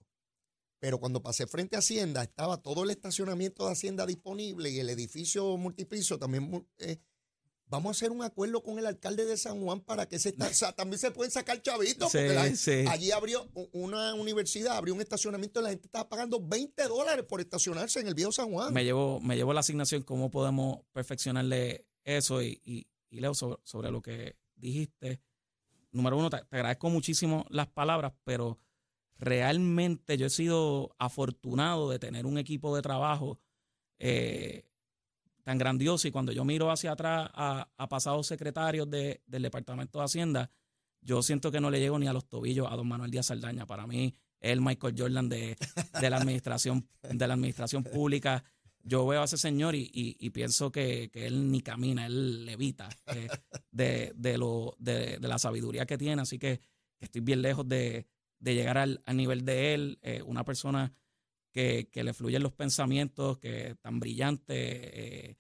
Pero 0.80 1.00
cuando 1.00 1.24
pasé 1.24 1.48
frente 1.48 1.76
a 1.76 1.80
Hacienda, 1.80 2.22
estaba 2.24 2.58
todo 2.62 2.84
el 2.84 2.90
estacionamiento 2.90 3.66
de 3.66 3.72
Hacienda 3.72 4.06
disponible 4.06 4.70
y 4.70 4.80
el 4.80 4.90
edificio 4.90 5.58
multipiso 5.58 6.20
también. 6.20 6.68
Eh, 6.78 7.00
vamos 7.68 7.90
a 7.90 7.92
hacer 7.92 8.12
un 8.12 8.22
acuerdo 8.22 8.62
con 8.62 8.78
el 8.78 8.86
alcalde 8.86 9.26
de 9.26 9.38
San 9.38 9.62
Juan 9.62 9.80
para 9.82 10.08
que 10.08 10.20
se 10.20 10.34
también 10.76 11.00
se 11.00 11.12
pueden 11.12 11.32
sacar 11.32 11.62
chavitos. 11.62 12.12
porque 12.12 12.88
allí 12.90 13.12
abrió 13.12 13.50
una 13.72 14.14
universidad, 14.14 14.78
abrió 14.78 14.94
un 14.94 15.02
estacionamiento 15.02 15.60
y 15.60 15.64
la 15.64 15.70
gente 15.70 15.88
estaba 15.88 16.10
pagando 16.10 16.40
20 16.40 16.84
dólares 16.84 17.26
por 17.26 17.42
estacionarse 17.42 18.02
en 18.02 18.08
el 18.08 18.14
viejo 18.14 18.32
San 18.32 18.52
Juan. 18.52 18.74
Me 18.74 18.84
llevó, 18.84 19.20
me 19.22 19.36
llevó 19.36 19.54
la 19.54 19.62
asignación 19.62 20.04
cómo 20.04 20.30
podemos 20.30 20.80
perfeccionarle 20.92 21.88
eso 22.04 22.42
y, 22.42 22.62
y, 22.64 22.88
leo 23.10 23.34
sobre 23.34 23.92
lo 23.92 24.02
que 24.02 24.36
dijiste 24.56 25.22
número 25.96 26.18
uno, 26.18 26.30
te, 26.30 26.38
agradezco 26.38 26.90
muchísimo 26.90 27.46
las 27.50 27.68
palabras, 27.68 28.14
pero 28.24 28.60
realmente 29.18 30.18
yo 30.18 30.28
he 30.28 30.30
sido 30.30 30.96
afortunado 31.00 31.90
de 31.90 32.00
tener 32.00 32.26
un 32.26 32.38
equipo 32.38 32.76
de 32.76 32.82
trabajo 32.82 33.40
eh, 34.00 34.66
tan 35.44 35.58
grandioso 35.58 36.08
y 36.08 36.12
cuando 36.12 36.32
yo 36.32 36.44
miro 36.44 36.72
hacia 36.72 36.92
atrás 36.92 37.30
a, 37.34 37.68
pasados 37.90 38.28
secretarios 38.28 38.90
del 38.90 39.22
Departamento 39.28 40.00
de 40.00 40.06
Hacienda, 40.06 40.52
yo 41.02 41.22
siento 41.22 41.52
que 41.52 41.62
no 41.62 41.70
le 41.70 41.80
llego 41.80 42.00
ni 42.00 42.08
a 42.08 42.14
los 42.14 42.28
tobillos 42.28 42.68
a 42.70 42.76
don 42.76 42.88
Manuel 42.88 43.12
Díaz 43.12 43.28
Saldaña. 43.28 43.68
Para 43.68 43.86
mí 43.86 44.16
es 44.40 44.52
el 44.52 44.60
Michael 44.60 44.96
Jordan 44.98 45.30
de, 45.30 45.56
de 46.02 46.10
la 46.10 46.18
administración 46.18 46.90
de 47.04 47.28
la 47.28 47.36
administración 47.36 47.84
pública. 47.84 48.44
Yo 48.88 49.06
veo 49.08 49.22
a 49.22 49.26
ese 49.26 49.38
señor 49.38 49.74
y, 49.76 49.90
y- 49.94 50.16
y 50.20 50.30
pienso 50.30 50.72
que, 50.72 51.10
que 51.12 51.26
él 51.26 51.52
ni 51.52 51.62
camina, 51.62 52.06
él 52.06 52.46
levita 52.46 52.88
eh, 53.16 53.28
de, 53.72 54.14
de, 54.16 54.38
lo, 54.38 54.76
de, 54.80 55.18
de 55.18 55.28
la 55.28 55.40
sabiduría 55.40 55.86
que 55.88 55.98
tiene. 55.98 56.22
Así 56.22 56.38
que, 56.38 56.60
estoy 57.00 57.22
bien 57.22 57.42
lejos 57.42 57.68
de, 57.68 58.06
de 58.40 58.54
llegar 58.56 58.78
al, 58.78 59.02
al 59.06 59.18
nivel 59.18 59.44
de 59.44 59.74
él. 59.74 60.00
eh, 60.04 60.22
una 60.22 60.44
persona 60.46 60.94
que, 61.52 61.90
que 61.92 62.04
le 62.04 62.14
fluyen 62.14 62.44
los 62.44 62.54
pensamientos, 62.54 63.40
que 63.40 63.70
es 63.70 63.80
tan 63.80 64.00
brillante, 64.00 64.54
eh, 65.32 65.38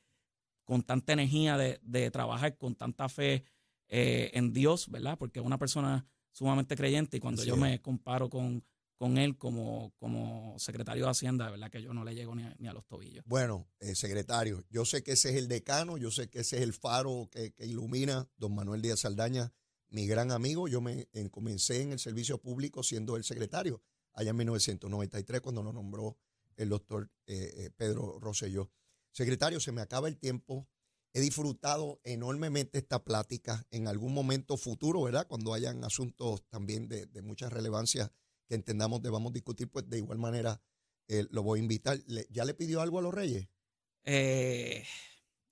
con 0.63 0.81
tanta 0.81 1.13
energía 1.13 1.55
de, 1.57 1.79
de 1.83 2.09
trabajar, 2.09 2.57
con 2.57 2.75
tanta 2.75 3.07
fe 3.09 3.43
en 3.87 4.51
Dios, 4.51 4.89
¿verdad? 4.89 5.15
Porque 5.19 5.39
es 5.39 5.45
una 5.45 5.59
persona 5.59 6.07
sumamente 6.31 6.75
creyente 6.75 7.17
y 7.17 7.19
cuando 7.19 7.43
yo 7.43 7.55
me 7.61 7.81
comparo 7.81 8.29
con, 8.31 8.63
con 8.95 9.17
él 9.17 9.37
como, 9.37 9.93
como 9.97 10.55
secretario 10.57 11.05
de 11.05 11.11
Hacienda, 11.11 11.49
¿verdad? 11.51 11.69
Que 11.69 11.81
yo 11.81 11.93
no 11.93 12.03
le 12.05 12.15
llego 12.15 12.33
ni 12.35 12.67
a, 12.67 12.73
los 12.73 12.85
tobillos. 12.85 13.23
Bueno, 13.27 13.67
eh, 13.79 13.95
secretario, 13.95 14.63
yo 14.69 14.85
sé 14.85 15.03
que 15.03 15.13
ese 15.13 15.29
es 15.31 15.35
el 15.35 15.47
decano, 15.47 15.97
yo 15.97 16.11
sé 16.11 16.29
que 16.29 16.39
ese 16.39 16.57
es 16.57 16.63
el 16.63 16.73
faro 16.73 17.27
que, 17.31 17.51
que 17.53 17.65
ilumina 17.65 18.29
don 18.37 18.55
Manuel 18.55 18.81
Díaz 18.81 19.01
Saldaña, 19.01 19.53
mi 19.89 20.07
gran 20.07 20.31
amigo. 20.31 20.67
Yo 20.67 20.81
me 20.81 21.07
en- 21.13 21.29
comencé 21.29 21.81
en 21.81 21.91
el 21.91 21.99
servicio 21.99 22.37
público 22.37 22.83
siendo 22.83 23.17
el 23.17 23.23
secretario 23.23 23.81
allá 24.13 24.29
en 24.29 24.37
1993 24.37 25.41
cuando 25.41 25.61
lo 25.61 25.73
nombró 25.73 26.17
el 26.55 26.69
doctor 26.69 27.11
eh, 27.27 27.51
eh, 27.57 27.69
Pedro 27.75 28.17
Rosselló. 28.19 28.71
Secretario, 29.11 29.59
se 29.59 29.71
me 29.73 29.81
acaba 29.81 30.07
el 30.07 30.17
tiempo. 30.17 30.67
He 31.13 31.21
disfrutado 31.21 31.99
enormemente 32.03 32.77
esta 32.77 33.03
plática 33.03 33.65
en 33.71 33.87
algún 33.87 34.13
momento 34.13 34.57
futuro, 34.57 35.01
¿verdad? 35.03 35.27
Cuando 35.27 35.53
hayan 35.53 35.83
asuntos 35.83 36.43
también 36.49 36.87
de, 36.87 37.05
de 37.05 37.21
mucha 37.21 37.49
relevancia 37.49 38.11
que 38.47 38.55
entendamos 38.55 39.01
debamos 39.01 39.33
discutir, 39.33 39.69
pues 39.69 39.89
de 39.89 39.97
igual 39.97 40.17
manera 40.17 40.61
eh, 41.07 41.25
lo 41.31 41.43
voy 41.43 41.59
a 41.59 41.63
invitar. 41.63 41.99
Le- 42.07 42.27
¿Ya 42.31 42.45
le 42.45 42.53
pidió 42.53 42.81
algo 42.81 42.99
a 42.99 43.01
los 43.01 43.13
reyes? 43.13 43.47
Eh, 44.03 44.83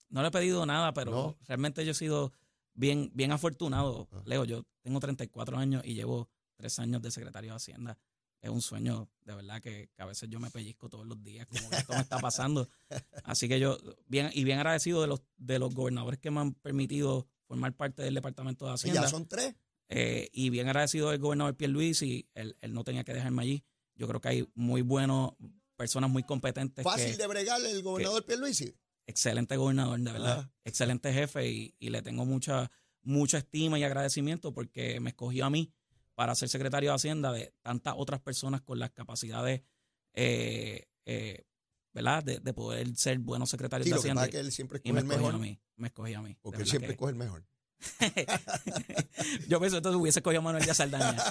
no 0.09 0.21
le 0.21 0.27
he 0.27 0.31
pedido 0.31 0.65
nada, 0.65 0.93
pero 0.93 1.11
No. 1.11 1.37
realmente 1.47 1.83
yo 1.85 1.91
he 1.91 1.95
sido 1.95 2.31
bien, 2.73 3.11
bien 3.13 3.31
afortunado. 3.31 4.07
Ah. 4.11 4.21
Leo, 4.25 4.45
yo 4.45 4.65
tengo 4.81 4.99
34 4.99 5.57
años 5.57 5.83
y 5.85 5.93
llevo 5.95 6.29
tres 6.55 6.77
años 6.79 7.01
de 7.01 7.11
secretario 7.11 7.51
de 7.51 7.55
Hacienda. 7.57 7.97
Es 8.41 8.49
un 8.49 8.61
sueño, 8.61 9.09
de 9.21 9.35
verdad, 9.35 9.61
que, 9.61 9.89
que 9.95 10.01
a 10.01 10.05
veces 10.05 10.29
yo 10.29 10.39
me 10.39 10.51
pellizco 10.51 10.89
todos 10.89 11.05
los 11.07 11.23
días, 11.23 11.47
como 11.47 11.69
que 11.69 11.77
esto 11.77 11.93
me 11.93 12.01
está 12.01 12.19
pasando. 12.19 12.67
Así 13.23 13.47
que 13.47 13.59
yo, 13.59 13.77
bien, 14.07 14.29
y 14.33 14.43
bien 14.43 14.57
agradecido 14.59 15.01
de 15.01 15.07
los, 15.07 15.21
de 15.37 15.59
los 15.59 15.73
gobernadores 15.73 16.19
que 16.19 16.29
me 16.29 16.41
han 16.41 16.53
permitido 16.53 17.25
formar 17.47 17.73
parte 17.73 18.03
del 18.03 18.13
Departamento 18.15 18.65
de 18.65 18.71
Y 18.71 18.73
Hacienda. 18.75 19.01
ya 19.03 19.07
son 19.07 19.27
tres. 19.27 19.55
Eh, 19.95 20.29
y 20.33 20.49
bien 20.49 20.67
agradecido 20.67 21.11
del 21.11 21.19
gobernador 21.19 21.55
Pierluisi, 21.55 22.27
él, 22.33 22.57
él 22.61 22.73
no 22.73 22.83
tenía 22.83 23.03
que 23.03 23.13
dejarme 23.13 23.43
allí. 23.43 23.63
Yo 23.95 24.07
creo 24.07 24.19
que 24.19 24.27
hay 24.29 24.49
muy 24.55 24.81
buenos, 24.81 25.33
personas 25.75 26.09
muy 26.09 26.23
competentes. 26.23 26.83
Fácil 26.83 27.11
que, 27.11 27.17
de 27.17 27.27
bregar 27.27 27.61
el 27.63 27.81
gobernador 27.83 28.25
Pierluisi. 28.25 28.73
excelente 29.05 29.55
gobernador, 29.57 29.99
de 29.99 30.11
verdad. 30.11 30.39
Ajá. 30.39 30.51
Excelente 30.65 31.13
jefe 31.13 31.47
y, 31.51 31.75
y 31.79 31.89
le 31.89 32.01
tengo 32.01 32.25
mucha, 32.25 32.71
mucha 33.03 33.37
estima 33.37 33.77
y 33.77 33.83
agradecimiento 33.83 34.51
porque 34.53 34.99
me 34.99 35.11
escogió 35.11 35.45
a 35.45 35.49
mí 35.51 35.71
para 36.15 36.33
ser 36.35 36.49
secretario 36.49 36.89
de 36.91 36.95
Hacienda 36.95 37.31
de 37.31 37.53
tantas 37.61 37.93
otras 37.97 38.19
personas 38.21 38.61
con 38.61 38.79
las 38.79 38.91
capacidades, 38.91 39.61
eh, 40.13 40.85
eh, 41.05 41.43
¿verdad? 41.93 42.23
De, 42.23 42.39
de 42.39 42.53
poder 42.53 42.95
ser 42.95 43.19
buenos 43.19 43.49
secretarios 43.49 43.85
Sí, 43.85 43.89
de 43.91 43.95
lo 43.95 44.01
que 44.01 44.07
Hacienda. 44.07 44.21
pasa 44.21 44.29
es 44.29 44.31
que 44.33 44.39
él 44.39 44.51
siempre 44.51 44.77
y 44.83 44.89
escoge 44.89 44.93
me 44.93 44.99
el 45.13 45.19
mejor. 45.19 45.35
a 45.35 45.37
mí. 45.37 45.59
Me 45.75 45.87
escogió 45.87 46.19
a 46.19 46.21
mí. 46.21 46.35
Porque 46.41 46.61
él 46.61 46.67
siempre 46.67 46.87
que- 46.87 46.93
escoge 46.93 47.11
el 47.11 47.17
mejor. 47.17 47.45
Yo 49.47 49.59
pienso 49.59 49.77
entonces 49.77 50.01
hubiese 50.01 50.19
escogido 50.19 50.39
a 50.39 50.43
Manuel 50.43 50.63
Díaz 50.63 50.77
Saldaña. 50.77 51.23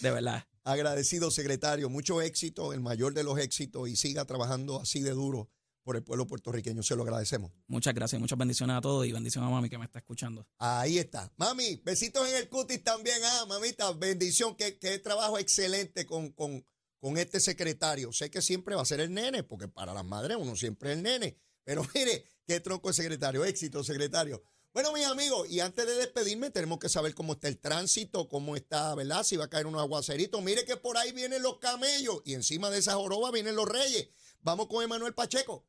De 0.00 0.10
verdad. 0.10 0.44
Agradecido, 0.64 1.30
secretario. 1.30 1.88
Mucho 1.88 2.20
éxito, 2.22 2.72
el 2.72 2.80
mayor 2.80 3.14
de 3.14 3.24
los 3.24 3.38
éxitos, 3.38 3.88
y 3.88 3.96
siga 3.96 4.24
trabajando 4.24 4.80
así 4.80 5.00
de 5.00 5.10
duro 5.10 5.48
por 5.84 5.94
el 5.94 6.02
pueblo 6.02 6.26
puertorriqueño. 6.26 6.82
Se 6.82 6.96
lo 6.96 7.04
agradecemos. 7.04 7.52
Muchas 7.68 7.94
gracias, 7.94 8.20
muchas 8.20 8.36
bendiciones 8.36 8.76
a 8.76 8.80
todos 8.80 9.06
y 9.06 9.12
bendiciones 9.12 9.46
a 9.46 9.50
mami 9.50 9.70
que 9.70 9.78
me 9.78 9.84
está 9.84 10.00
escuchando. 10.00 10.44
Ahí 10.58 10.98
está. 10.98 11.32
Mami, 11.36 11.80
besitos 11.84 12.28
en 12.28 12.34
el 12.34 12.48
cutis 12.48 12.82
también. 12.82 13.18
Ah, 13.24 13.46
mamita, 13.48 13.92
bendición. 13.92 14.56
Qué, 14.56 14.78
qué 14.78 14.98
trabajo 14.98 15.38
excelente 15.38 16.04
con, 16.04 16.32
con, 16.32 16.66
con 16.98 17.16
este 17.16 17.38
secretario. 17.38 18.12
Sé 18.12 18.30
que 18.30 18.42
siempre 18.42 18.74
va 18.74 18.82
a 18.82 18.86
ser 18.86 18.98
el 18.98 19.14
nene, 19.14 19.44
porque 19.44 19.68
para 19.68 19.94
las 19.94 20.04
madres 20.04 20.36
uno 20.40 20.56
siempre 20.56 20.90
es 20.90 20.96
el 20.96 21.04
nene. 21.04 21.38
Pero 21.62 21.86
mire, 21.94 22.24
qué 22.44 22.58
tronco 22.58 22.88
de 22.88 22.94
secretario. 22.94 23.44
Éxito, 23.44 23.84
secretario. 23.84 24.42
Bueno, 24.76 24.92
mis 24.92 25.06
amigos, 25.06 25.48
y 25.48 25.60
antes 25.60 25.86
de 25.86 25.94
despedirme, 25.94 26.50
tenemos 26.50 26.78
que 26.78 26.90
saber 26.90 27.14
cómo 27.14 27.32
está 27.32 27.48
el 27.48 27.56
tránsito, 27.56 28.28
cómo 28.28 28.56
está, 28.56 28.94
¿verdad? 28.94 29.22
Si 29.22 29.34
va 29.34 29.46
a 29.46 29.48
caer 29.48 29.66
unos 29.66 29.80
aguaceritos. 29.80 30.42
Mire 30.42 30.66
que 30.66 30.76
por 30.76 30.98
ahí 30.98 31.12
vienen 31.12 31.42
los 31.42 31.56
camellos 31.60 32.20
y 32.26 32.34
encima 32.34 32.68
de 32.68 32.80
esas 32.80 32.96
jorobas 32.96 33.32
vienen 33.32 33.56
los 33.56 33.66
reyes. 33.66 34.10
Vamos 34.42 34.66
con 34.66 34.84
Emanuel 34.84 35.14
Pacheco. 35.14 35.64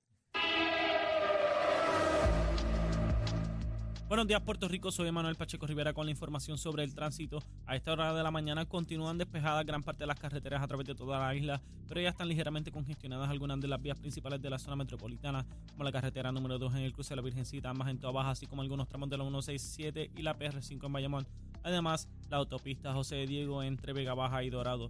Buenos 4.07 4.25
días, 4.25 4.39
Puerto 4.39 4.69
Rico. 4.69 4.89
Soy 4.89 5.11
Manuel 5.11 5.35
Pacheco 5.35 5.67
Rivera 5.67 5.91
con 5.91 6.05
la 6.05 6.11
información 6.11 6.57
sobre 6.57 6.81
el 6.85 6.95
tránsito. 6.95 7.43
A 7.65 7.75
esta 7.75 7.91
hora 7.91 8.13
de 8.13 8.23
la 8.23 8.31
mañana 8.31 8.65
continúan 8.65 9.17
despejadas 9.17 9.65
gran 9.65 9.83
parte 9.83 10.03
de 10.03 10.07
las 10.07 10.17
carreteras 10.17 10.63
a 10.63 10.67
través 10.67 10.87
de 10.87 10.95
toda 10.95 11.19
la 11.19 11.35
isla, 11.35 11.61
pero 11.89 11.99
ya 11.99 12.07
están 12.07 12.29
ligeramente 12.29 12.71
congestionadas 12.71 13.29
algunas 13.29 13.59
de 13.59 13.67
las 13.67 13.81
vías 13.81 13.99
principales 13.99 14.41
de 14.41 14.49
la 14.49 14.59
zona 14.59 14.77
metropolitana, 14.77 15.45
como 15.71 15.83
la 15.83 15.91
carretera 15.91 16.31
número 16.31 16.57
2 16.57 16.75
en 16.75 16.83
el 16.83 16.93
cruce 16.93 17.09
de 17.09 17.15
la 17.17 17.21
Virgencita, 17.21 17.73
más 17.73 17.89
en 17.89 17.99
toda 17.99 18.13
baja, 18.13 18.29
así 18.29 18.47
como 18.47 18.61
algunos 18.61 18.87
tramos 18.87 19.09
de 19.09 19.17
la 19.17 19.25
167 19.25 20.11
y 20.15 20.21
la 20.21 20.39
PR5 20.39 20.85
en 20.85 20.93
Bayamón. 20.93 21.27
Además, 21.63 22.07
la 22.29 22.37
autopista 22.37 22.93
José 22.93 23.27
Diego 23.27 23.61
entre 23.61 23.91
Vega 23.91 24.13
Baja 24.13 24.41
y 24.41 24.49
Dorado. 24.49 24.89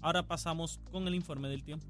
Ahora 0.00 0.26
pasamos 0.26 0.80
con 0.90 1.06
el 1.06 1.14
informe 1.14 1.50
del 1.50 1.62
tiempo. 1.62 1.84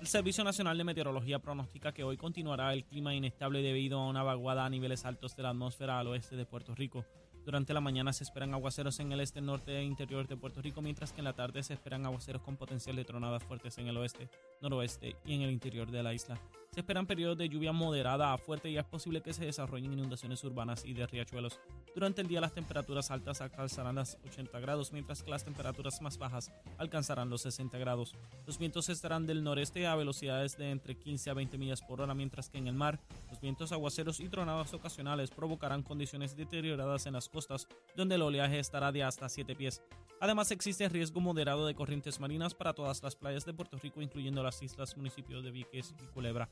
El 0.00 0.06
Servicio 0.06 0.42
Nacional 0.44 0.78
de 0.78 0.84
Meteorología 0.84 1.40
pronostica 1.40 1.92
que 1.92 2.04
hoy 2.04 2.16
continuará 2.16 2.72
el 2.72 2.86
clima 2.86 3.14
inestable 3.14 3.60
debido 3.60 3.98
a 3.98 4.08
una 4.08 4.22
vaguada 4.22 4.64
a 4.64 4.70
niveles 4.70 5.04
altos 5.04 5.36
de 5.36 5.42
la 5.42 5.50
atmósfera 5.50 5.98
al 5.98 6.06
oeste 6.06 6.36
de 6.36 6.46
Puerto 6.46 6.74
Rico. 6.74 7.04
Durante 7.44 7.74
la 7.74 7.82
mañana 7.82 8.14
se 8.14 8.24
esperan 8.24 8.54
aguaceros 8.54 8.98
en 9.00 9.12
el 9.12 9.20
este, 9.20 9.42
norte 9.42 9.76
e 9.76 9.82
interior 9.82 10.26
de 10.26 10.38
Puerto 10.38 10.62
Rico, 10.62 10.80
mientras 10.80 11.12
que 11.12 11.20
en 11.20 11.26
la 11.26 11.34
tarde 11.34 11.62
se 11.62 11.74
esperan 11.74 12.06
aguaceros 12.06 12.40
con 12.40 12.56
potencial 12.56 12.96
de 12.96 13.04
tronadas 13.04 13.44
fuertes 13.44 13.76
en 13.76 13.88
el 13.88 13.96
oeste, 13.98 14.30
noroeste 14.62 15.16
y 15.26 15.34
en 15.34 15.42
el 15.42 15.50
interior 15.50 15.90
de 15.90 16.02
la 16.02 16.14
isla. 16.14 16.40
Se 16.72 16.80
esperan 16.80 17.06
periodos 17.06 17.36
de 17.36 17.48
lluvia 17.48 17.72
moderada 17.72 18.32
a 18.32 18.38
fuerte 18.38 18.70
y 18.70 18.78
es 18.78 18.84
posible 18.84 19.22
que 19.22 19.32
se 19.32 19.44
desarrollen 19.44 19.92
inundaciones 19.92 20.44
urbanas 20.44 20.84
y 20.84 20.92
de 20.92 21.04
riachuelos. 21.04 21.58
Durante 21.96 22.22
el 22.22 22.28
día 22.28 22.40
las 22.40 22.54
temperaturas 22.54 23.10
altas 23.10 23.40
alcanzarán 23.40 23.96
las 23.96 24.18
80 24.24 24.60
grados, 24.60 24.92
mientras 24.92 25.24
que 25.24 25.32
las 25.32 25.44
temperaturas 25.44 26.00
más 26.00 26.16
bajas 26.16 26.52
alcanzarán 26.78 27.28
los 27.28 27.42
60 27.42 27.76
grados. 27.78 28.14
Los 28.46 28.56
vientos 28.56 28.88
estarán 28.88 29.26
del 29.26 29.42
noreste 29.42 29.88
a 29.88 29.96
velocidades 29.96 30.56
de 30.56 30.70
entre 30.70 30.96
15 30.96 31.30
a 31.30 31.34
20 31.34 31.58
millas 31.58 31.82
por 31.82 32.00
hora, 32.00 32.14
mientras 32.14 32.48
que 32.48 32.58
en 32.58 32.68
el 32.68 32.74
mar 32.74 33.00
los 33.30 33.40
vientos 33.40 33.72
aguaceros 33.72 34.20
y 34.20 34.28
tronadas 34.28 34.72
ocasionales 34.72 35.30
provocarán 35.30 35.82
condiciones 35.82 36.36
deterioradas 36.36 37.06
en 37.06 37.14
las 37.14 37.28
costas, 37.28 37.66
donde 37.96 38.14
el 38.14 38.22
oleaje 38.22 38.60
estará 38.60 38.92
de 38.92 39.02
hasta 39.02 39.28
7 39.28 39.56
pies. 39.56 39.82
Además 40.20 40.50
existe 40.50 40.86
riesgo 40.90 41.18
moderado 41.18 41.66
de 41.66 41.74
corrientes 41.74 42.20
marinas 42.20 42.52
para 42.52 42.74
todas 42.74 43.02
las 43.02 43.16
playas 43.16 43.46
de 43.46 43.54
Puerto 43.54 43.78
Rico, 43.82 44.02
incluyendo 44.02 44.42
las 44.42 44.62
islas 44.62 44.94
municipios 44.94 45.42
de 45.42 45.50
Vieques 45.50 45.94
y 45.98 46.06
Culebra. 46.08 46.46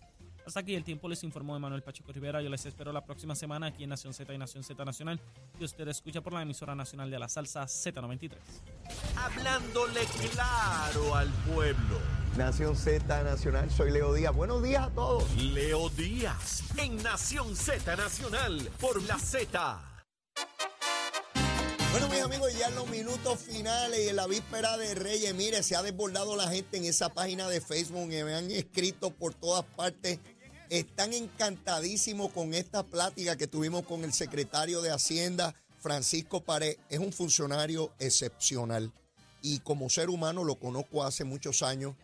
Hasta 0.47 0.61
aquí 0.61 0.75
el 0.75 0.85
tiempo 0.85 1.07
les 1.07 1.23
informó 1.23 1.55
Emanuel 1.55 1.83
Pacheco 1.83 2.11
Rivera. 2.11 2.41
Yo 2.41 2.49
les 2.49 2.65
espero 2.65 2.91
la 2.93 3.05
próxima 3.05 3.35
semana 3.35 3.67
aquí 3.67 3.85
en 3.85 3.91
Nación 3.91 4.15
Z 4.15 4.33
y 4.33 4.39
Nación 4.39 4.65
Z 4.65 4.83
Nacional, 4.83 5.21
que 5.59 5.67
usted 5.67 5.87
escucha 5.89 6.23
por 6.23 6.33
la 6.33 6.41
emisora 6.41 6.75
nacional 6.75 7.11
de 7.11 7.19
la 7.19 7.29
salsa 7.29 7.65
Z93. 7.65 8.33
Hablándole 9.17 10.01
claro 10.33 11.15
al 11.15 11.29
pueblo. 11.53 11.99
Nación 12.39 12.75
Z 12.75 13.23
Nacional, 13.23 13.71
soy 13.71 13.91
Leo 13.91 14.15
Díaz. 14.15 14.35
Buenos 14.35 14.63
días 14.63 14.87
a 14.87 14.91
todos. 14.91 15.31
Leo 15.37 15.91
Díaz 15.91 16.65
en 16.79 16.97
Nación 17.03 17.55
Z 17.55 17.97
Nacional 17.97 18.71
por 18.81 19.03
la 19.03 19.19
Z. 19.19 19.98
Bueno, 21.91 22.09
mis 22.11 22.21
amigos, 22.21 22.53
ya 22.59 22.69
en 22.69 22.75
los 22.75 22.89
minutos 22.91 23.39
finales 23.41 23.99
y 24.05 24.09
en 24.11 24.17
la 24.17 24.27
víspera 24.27 24.77
de 24.77 24.95
Reyes, 24.95 25.35
mire, 25.35 25.63
se 25.63 25.75
ha 25.75 25.83
desbordado 25.83 26.37
la 26.37 26.49
gente 26.49 26.77
en 26.77 26.85
esa 26.85 27.09
página 27.09 27.49
de 27.49 27.63
Facebook 27.63 28.09
me 28.09 28.35
han 28.35 28.51
escrito 28.51 29.11
por 29.11 29.33
todas 29.33 29.65
partes. 29.65 30.19
Están 30.69 31.15
encantadísimos 31.15 32.31
con 32.33 32.53
esta 32.53 32.83
plática 32.83 33.37
que 33.37 33.47
tuvimos 33.47 33.87
con 33.87 34.05
el 34.05 34.13
secretario 34.13 34.83
de 34.83 34.91
Hacienda, 34.91 35.55
Francisco 35.79 36.43
Pared. 36.43 36.77
Es 36.91 36.99
un 36.99 37.11
funcionario 37.11 37.91
excepcional 37.99 38.93
y 39.41 39.61
como 39.61 39.89
ser 39.89 40.11
humano 40.11 40.45
lo 40.45 40.57
conozco 40.57 41.05
hace 41.05 41.25
muchos 41.25 41.63
años. 41.63 41.95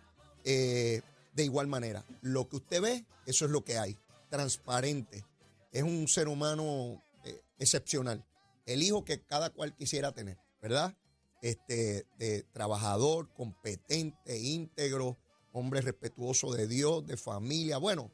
eh, 0.44 1.03
de 1.35 1.44
igual 1.44 1.66
manera, 1.66 2.05
lo 2.23 2.49
que 2.49 2.57
usted 2.57 2.81
ve, 2.81 3.05
eso 3.27 3.44
es 3.44 3.51
lo 3.51 3.64
que 3.64 3.77
hay. 3.77 3.99
Transparente. 4.31 5.25
Es 5.73 5.83
un 5.83 6.07
ser 6.07 6.29
humano 6.29 7.03
eh, 7.25 7.42
excepcional 7.59 8.25
el 8.66 8.83
hijo 8.83 9.05
que 9.05 9.22
cada 9.22 9.50
cual 9.50 9.74
quisiera 9.74 10.12
tener, 10.12 10.38
¿verdad? 10.61 10.96
Este, 11.42 12.07
de 12.18 12.42
trabajador, 12.53 13.33
competente, 13.35 14.38
íntegro, 14.38 15.18
hombre 15.53 15.81
respetuoso 15.81 16.53
de 16.53 16.66
Dios, 16.66 17.07
de 17.07 17.16
familia, 17.16 17.79
bueno, 17.79 18.11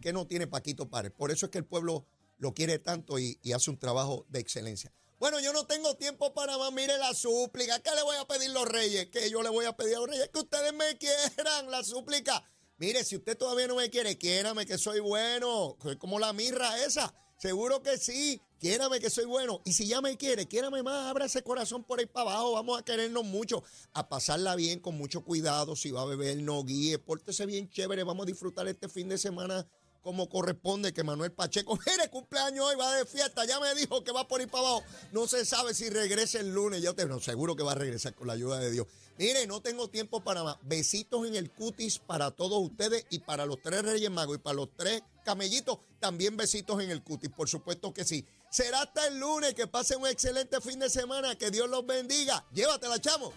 que, 0.00 0.12
no 0.12 0.26
tiene 0.26 0.46
Paquito 0.46 0.88
Párez. 0.88 1.12
Por 1.12 1.30
eso 1.30 1.46
es 1.46 1.52
que 1.52 1.58
el 1.58 1.64
pueblo 1.64 2.06
lo 2.38 2.52
quiere 2.54 2.78
tanto 2.78 3.18
y, 3.18 3.38
hace 3.54 3.70
un 3.70 3.78
trabajo 3.78 4.26
de 4.28 4.40
excelencia. 4.40 4.92
Bueno, 5.18 5.38
yo 5.40 5.52
no 5.52 5.64
tengo 5.66 5.94
tiempo 5.96 6.34
para 6.34 6.58
más. 6.58 6.72
Mire 6.72 6.98
la 6.98 7.14
súplica. 7.14 7.78
¿Qué 7.80 7.90
le 7.94 8.02
voy 8.02 8.16
a 8.16 8.26
pedir 8.26 8.50
los 8.50 8.68
reyes? 8.68 9.06
Que 9.06 9.30
yo 9.30 9.42
le 9.42 9.50
voy 9.50 9.64
a 9.64 9.76
pedir 9.76 9.96
a 9.96 10.00
los 10.00 10.08
reyes 10.08 10.28
que 10.32 10.40
ustedes 10.40 10.72
me 10.74 10.98
quieran. 10.98 11.70
La 11.70 11.84
súplica. 11.84 12.44
Mire, 12.78 13.04
si 13.04 13.16
usted 13.16 13.38
todavía 13.38 13.68
no 13.68 13.76
me 13.76 13.88
quiere, 13.88 14.18
quiérame 14.18 14.66
que 14.66 14.76
soy 14.78 14.98
bueno. 14.98 15.76
Soy 15.80 15.96
como 15.96 16.18
la 16.18 16.32
mirra 16.32 16.84
esa. 16.84 17.14
Seguro 17.42 17.82
que 17.82 17.98
sí. 17.98 18.40
Quiérame 18.60 19.00
que 19.00 19.10
soy 19.10 19.24
bueno. 19.24 19.62
Y 19.64 19.72
si 19.72 19.88
ya 19.88 20.00
me 20.00 20.16
quiere, 20.16 20.46
quiérame 20.46 20.84
más. 20.84 21.08
Abra 21.08 21.24
ese 21.24 21.42
corazón 21.42 21.82
por 21.82 21.98
ahí 21.98 22.06
para 22.06 22.30
abajo. 22.30 22.52
Vamos 22.52 22.78
a 22.78 22.84
querernos 22.84 23.24
mucho. 23.24 23.64
A 23.94 24.08
pasarla 24.08 24.54
bien, 24.54 24.78
con 24.78 24.96
mucho 24.96 25.24
cuidado. 25.24 25.74
Si 25.74 25.90
va 25.90 26.02
a 26.02 26.04
beber, 26.04 26.36
no 26.36 26.62
guíe. 26.62 27.00
Pórtese 27.00 27.44
bien 27.44 27.68
chévere. 27.68 28.04
Vamos 28.04 28.22
a 28.22 28.26
disfrutar 28.26 28.68
este 28.68 28.88
fin 28.88 29.08
de 29.08 29.18
semana 29.18 29.66
como 30.02 30.28
corresponde 30.28 30.92
que 30.92 31.04
Manuel 31.04 31.32
Pacheco, 31.32 31.78
mire, 31.86 32.10
cumpleaños 32.10 32.66
hoy, 32.66 32.76
va 32.76 32.94
de 32.96 33.06
fiesta, 33.06 33.44
ya 33.44 33.60
me 33.60 33.74
dijo 33.74 34.02
que 34.04 34.12
va 34.12 34.26
por 34.26 34.40
ir 34.40 34.48
para 34.48 34.66
abajo. 34.66 34.82
No 35.12 35.26
se 35.26 35.44
sabe 35.44 35.74
si 35.74 35.88
regresa 35.88 36.40
el 36.40 36.52
lunes, 36.52 36.82
yo 36.82 36.94
te 36.94 37.06
no, 37.06 37.20
seguro 37.20 37.56
que 37.56 37.62
va 37.62 37.72
a 37.72 37.76
regresar 37.76 38.14
con 38.14 38.26
la 38.26 38.34
ayuda 38.34 38.58
de 38.58 38.70
Dios. 38.70 38.86
Mire, 39.18 39.46
no 39.46 39.60
tengo 39.60 39.88
tiempo 39.88 40.22
para 40.24 40.42
más. 40.42 40.56
Besitos 40.62 41.26
en 41.26 41.36
el 41.36 41.50
cutis 41.50 41.98
para 41.98 42.30
todos 42.30 42.60
ustedes 42.60 43.06
y 43.10 43.20
para 43.20 43.46
los 43.46 43.60
tres 43.62 43.82
Reyes 43.82 44.10
Magos 44.10 44.36
y 44.36 44.38
para 44.40 44.54
los 44.54 44.68
tres 44.76 45.02
camellitos, 45.24 45.78
también 46.00 46.36
besitos 46.36 46.82
en 46.82 46.90
el 46.90 47.02
cutis, 47.02 47.30
por 47.30 47.48
supuesto 47.48 47.92
que 47.92 48.04
sí. 48.04 48.26
Será 48.50 48.82
hasta 48.82 49.06
el 49.06 49.18
lunes, 49.18 49.54
que 49.54 49.66
pasen 49.66 50.00
un 50.00 50.08
excelente 50.08 50.60
fin 50.60 50.78
de 50.78 50.90
semana, 50.90 51.36
que 51.36 51.50
Dios 51.50 51.70
los 51.70 51.86
bendiga. 51.86 52.44
Llévatela, 52.52 53.00
chamo. 53.00 53.32